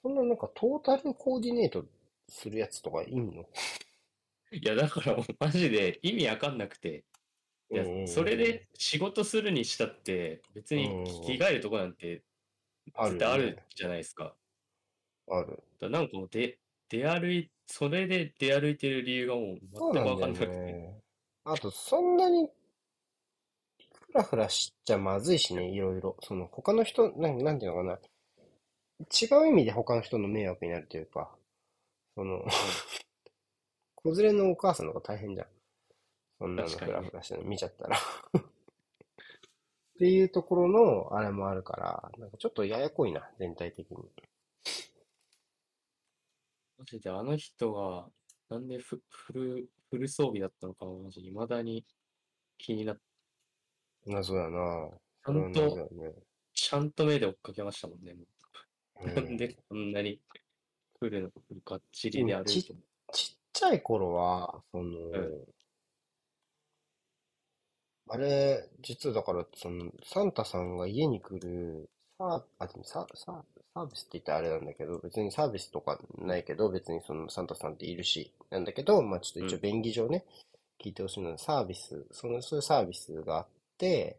[0.00, 1.84] そんななんかトータルコーディネート
[2.28, 3.44] するやつとかいんの？
[4.52, 7.04] いや、だからマジで意味わかんなくて、
[7.72, 10.88] いや、それで仕事するにしたって、別に
[11.26, 12.22] 着替えるとこなんて
[13.04, 14.34] 絶対あるじゃないですか。
[15.28, 15.46] ある。
[15.46, 16.58] だからなんかもうで、
[16.88, 20.46] 出歩い、それで出歩いてる理由がもう全くわかんなくて。
[20.46, 21.00] ね。
[21.44, 22.48] あと、そんなに、
[23.92, 26.16] ふらふらしちゃまずいしね、いろいろ。
[26.22, 27.98] その、他の人、なん、なんていうのかな。
[29.00, 31.33] 違う意味で他の人の迷惑になるというか、
[32.14, 32.44] その、
[33.94, 35.46] 子連れのお母さんの方が大変じゃん。
[36.38, 37.96] そんなのふ確かにねらふらしてるの見ちゃったら。
[37.96, 38.00] っ
[39.98, 43.98] ていうところの、あれもあるから、なんかちょっとややこいな、全体的に。
[46.78, 48.08] マジであの人が、
[48.50, 51.86] なんでフフル、フル装備だったのか、マジ未だに
[52.58, 53.02] 気になって、
[54.06, 54.90] 謎やな
[55.24, 56.12] ちゃんと、やね。
[56.52, 58.14] ちゃんと目で追っかけましたもんね。
[58.14, 58.24] も
[59.06, 60.20] ううなんでこんなに
[61.04, 62.78] フルの、フルかっちりで歩いても。
[63.12, 65.44] ちっちゃい頃は、その、ん。
[68.08, 71.88] あれ、実はだから、その、サンタさんが家に来る、
[72.18, 73.44] さあ、でもサ、サ、
[73.74, 80.24] サービスって言ったらあれなんだけど、別にサービスとかないけど、別にそのサンタさんっているし、なんだけど、まあちょっと一応うん便宜上ね、
[80.80, 83.46] 聞いてほしいのは、サービス、その、そういうサービスがあっ
[83.78, 84.16] て、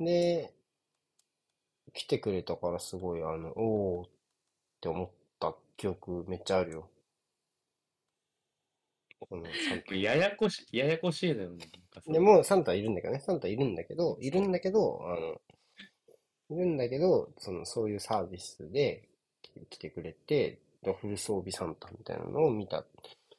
[0.00, 0.52] で、
[1.92, 4.10] 来てくれたからすごい、あの、おーっ
[4.80, 5.19] て思った
[5.80, 6.90] 記憶めっちゃあるよ。
[9.18, 11.70] このサンタややこし、ややこしいのよね。
[12.06, 13.20] でも、サンタいるんだけどね。
[13.20, 15.40] サンタいるんだけど、いるんだけど、あの、
[16.54, 19.08] いるんだけど、その、そういうサービスで
[19.70, 20.58] 来てくれて、
[21.00, 22.84] フル装備サンタみたいなのを見た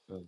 [0.09, 0.25] うん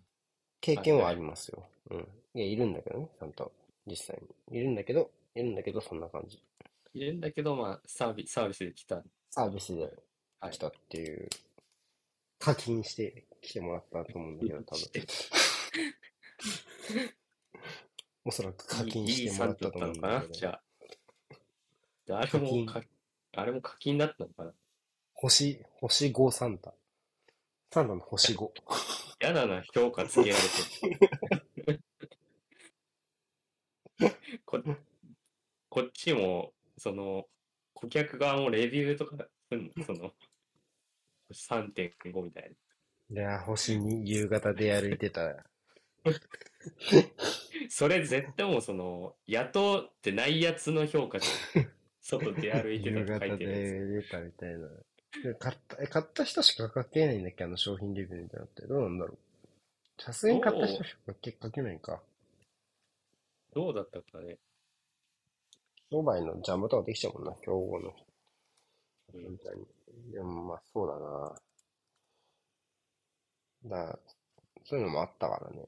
[0.61, 1.65] 経験はありますよ。
[1.89, 2.07] うん。
[2.35, 3.49] いや、いるんだけどね、サンタは。
[3.87, 4.59] 実際に。
[4.59, 6.39] いるんだけど、いるんだけど、そんな感じ。
[6.93, 9.03] いるんだけど、まあ、サービス、サービスで来た。
[9.31, 9.81] サービスで
[10.39, 11.27] はい来たっていう、
[12.43, 14.83] 課金して来てもらったと思うんだけど、多分。
[18.25, 20.07] おそらく課金してもらったと思うんだけど。
[20.07, 20.61] なじゃあ。
[22.05, 22.83] であれもか、
[23.31, 24.53] あれも課金だったのかな？
[25.13, 26.75] 星、星5サンタ。
[27.71, 28.51] サンタの星5。
[29.21, 30.41] やだな、評価つけられ
[31.69, 31.79] て。
[34.43, 34.61] こ、
[35.69, 37.29] こっちも、その、
[37.73, 40.13] 顧客側もレビューとかすんの
[41.33, 42.55] その、3.5みたい
[43.11, 45.21] いや、星に夕方で歩いてた。
[45.25, 45.45] な。
[47.69, 51.71] それ絶対もうその、雇ってないやつの評価じゃん。
[52.01, 53.71] 外出歩いて夕たって書方いてるやつ。
[53.71, 54.69] で出たみたいな。
[55.23, 57.43] で買った、え買った人しか書けないんだっけ？
[57.43, 58.67] あの商品レビューみたいなのって。
[58.67, 60.01] どうなんだろう？
[60.01, 60.99] さすがに買った人しか
[61.43, 62.03] 書けないか。
[63.53, 64.37] どうだったかね。
[65.91, 67.93] 商売のジャンボとかできちゃうもんな、競合の。
[69.13, 69.67] うん本当に。
[70.11, 70.99] でもまあそうだ
[73.69, 73.87] な。
[73.87, 73.99] だ
[74.65, 75.67] そういうのもあったからね。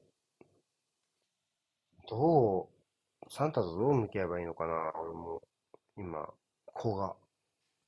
[2.08, 2.68] ど
[3.24, 5.42] う、サンタとどう向き合えばいいのかな、俺も。
[5.98, 6.28] 今、
[6.66, 7.16] 子が、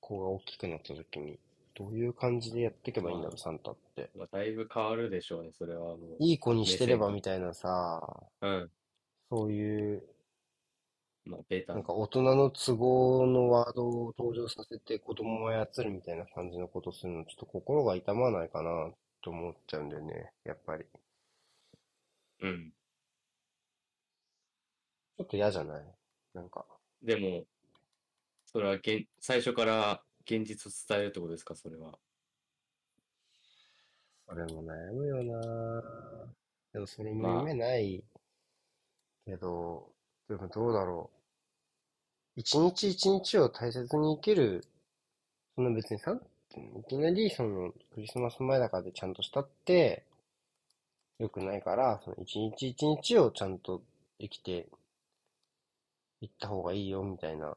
[0.00, 1.38] 子が大きくなった時に。
[1.74, 4.10] どういう感じでやっていけばいいんだろう、サンタって。
[4.16, 6.16] まあ、だいぶ変わるでしょうね、それはもう。
[6.18, 8.70] いい子にしてればみたいなさ、うん。
[9.30, 10.02] そういう、
[11.28, 18.90] まあ、ベータなんか大人の都合のワードを登場させて子供を操るみたいな感じのことするの、ちょっと心が痛まないかな
[19.22, 20.86] と思っちゃうんだよね、やっぱり。
[22.40, 22.72] うん。
[25.18, 25.84] ちょっと嫌じゃない？
[26.32, 26.64] なんか。
[27.02, 27.44] でも、
[28.46, 31.98] それは現、最初から現実を伝えるってことですか、それは。
[34.26, 36.32] それも悩むよな
[36.72, 38.04] でもそれもまあ夢ない
[39.26, 39.90] けど、
[40.28, 41.17] でもどうだろう。
[42.38, 44.64] 一日一日を大切に生きる、
[45.56, 46.16] その別にさ、
[46.54, 50.04] いきなりそのクリスマス前だからでちゃんとしたって、
[51.18, 53.82] 良くないから、その一日一日をちゃんと
[54.20, 54.68] 生きて
[56.20, 57.56] いった方がいいよみたいな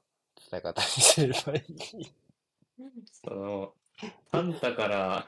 [0.49, 1.63] 伝え方にすればい
[1.99, 2.11] い。
[3.23, 3.73] その、
[4.31, 5.27] サンタから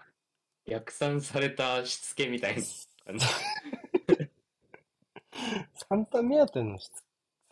[0.65, 2.61] 逆算されたしつけみたいな
[3.05, 3.25] 感じ。
[5.75, 7.03] サンタ目当てのしつ、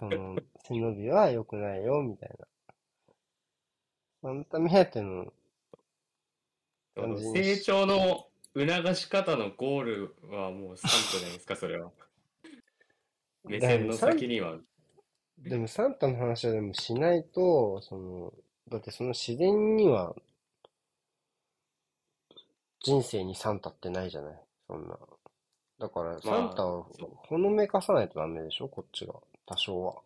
[0.02, 0.36] その、
[0.68, 2.48] 背伸びは良くないよ、みたいな。
[4.24, 5.32] サンタ目当ての、
[6.96, 11.92] その感じに成長の促し方のゴールはもうサンタじゃないですか、それは。
[13.46, 14.58] 目線の先には。
[15.38, 18.34] でもサンタの話はでもしないと、その、
[18.70, 20.16] だってその自然には、
[22.80, 24.98] 人生にサンタってないじゃないそんな。
[25.78, 26.92] だから、サンタを
[27.28, 29.14] ほのめかさないとダメでしょこっちが。
[29.46, 30.02] 多少は。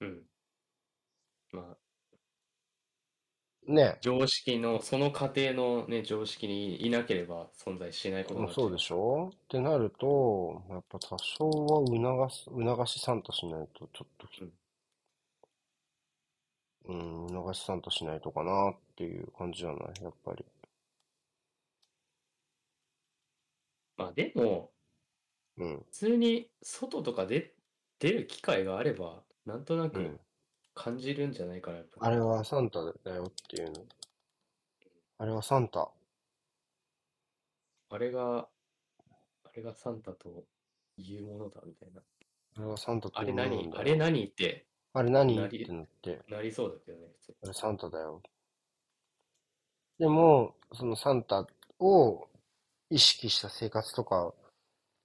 [0.00, 0.22] うん。
[1.52, 1.76] ま
[3.66, 3.98] あ、ね。
[4.02, 9.30] 常識の、その過程のね、常識にいなければ存在しないことになっちゃそうでしょ。
[9.34, 14.42] ってなると、やっぱ多少は促す、促しサンタしないと、ちょっとき、
[16.86, 19.78] うん、促しサンタしないとかなっていう感じじゃない？
[20.02, 20.44] やっぱり。
[23.96, 24.72] まあでも、
[25.56, 27.53] うん、普通に外とかで
[28.04, 30.20] 出る機会があれば、なんとなくうん。
[30.74, 33.86] 感じるんじゃないかな、やっぱあれはサンタだよっていうの。
[35.16, 35.88] あれはサンタ。
[37.88, 38.46] あれが、
[39.44, 40.44] あれがサンタと
[40.98, 42.02] いうものだ、みたいな。
[42.56, 45.46] あれはサンタってあれいうものなん何あれ何ってあれ何？
[45.46, 48.20] ってなって、なりそうだけどね、普通あれサンタだよ。
[49.98, 51.46] でも、そのサンタ
[51.78, 52.28] を
[52.90, 54.34] 意識した生活とか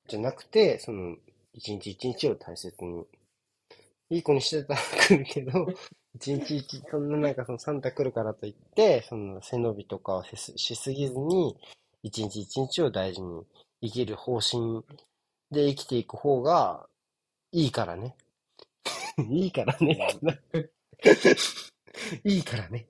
[0.09, 1.15] じゃなくて、その
[1.53, 3.05] 一日一日を大切に、
[4.09, 5.67] いい子にしてたら来るけど、
[6.15, 11.55] 一日一日、そんななんかそのサンタ来るからといって、その背伸びとかをしすぎずに、
[12.03, 13.45] 一日一日を大事に
[13.81, 14.83] 生きる方針
[15.51, 16.87] で生きていく方が
[17.51, 18.15] いいからね。
[19.29, 20.19] いいからね。
[22.23, 22.87] いいからね。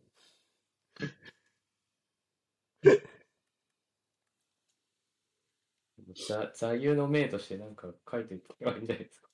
[6.13, 9.29] 座座右の銘としてなんか書いていけばいいんじゃないですか？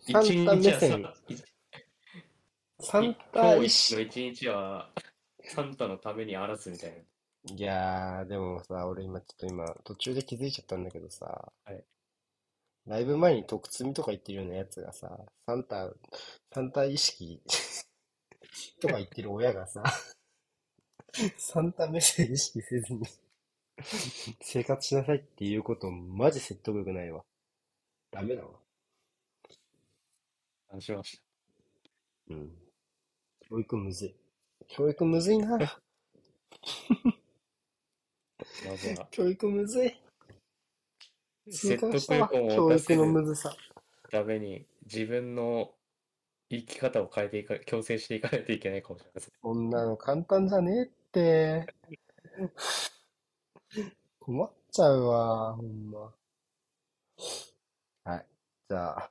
[0.00, 1.12] サンタ目一日は
[2.80, 3.96] さサンタの一
[4.30, 4.90] 日は
[5.44, 6.96] サンタのためにあらずみたいな。
[7.54, 11.84] いやー、でもさ、俺今ちょっと今途中で気づいちゃったんだけどさ、はい
[12.86, 15.16] ライブ前に特積みとか言ってるようなやつがさ、
[15.46, 15.88] サンタ、
[16.52, 17.40] サンタ意識
[18.80, 19.84] とか言ってる親がさ、
[21.36, 23.02] サンタ目線意識せずに
[24.40, 27.24] 生活しなさいっていうことマジ説得力ないわ。
[28.10, 28.50] ダメだわ。
[30.68, 31.20] 話しまし
[32.28, 32.56] うん。
[33.40, 34.14] 教育むずい。
[34.68, 35.58] 教育むずいな。
[35.58, 35.80] た。
[38.68, 39.94] まずは、教育むずい。
[41.48, 43.56] 説得力を教育の持たせるむずさ。
[44.10, 45.74] ために自分の
[46.50, 49.32] 生き方を変えていか、強制していかないといけないかもしれません。
[49.40, 51.66] こんなの簡単じゃねえって。
[54.20, 56.12] 困っちゃうわ、ほんま。
[58.04, 58.26] はい。
[58.68, 59.10] じゃあ、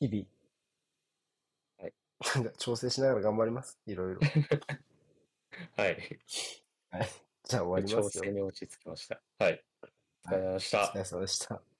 [0.00, 0.24] 日々。
[1.78, 1.94] はい。
[2.36, 3.78] なんか調整しながら頑張ります。
[3.86, 4.20] いろいろ。
[5.76, 6.20] はい。
[6.90, 7.08] はい。
[7.44, 8.22] じゃあ終わりますよ。
[8.22, 9.20] 調整に落ち着きました。
[9.38, 9.64] はい。
[10.24, 10.98] お疲れ様でしたお疲。
[10.98, 11.71] れ様でした。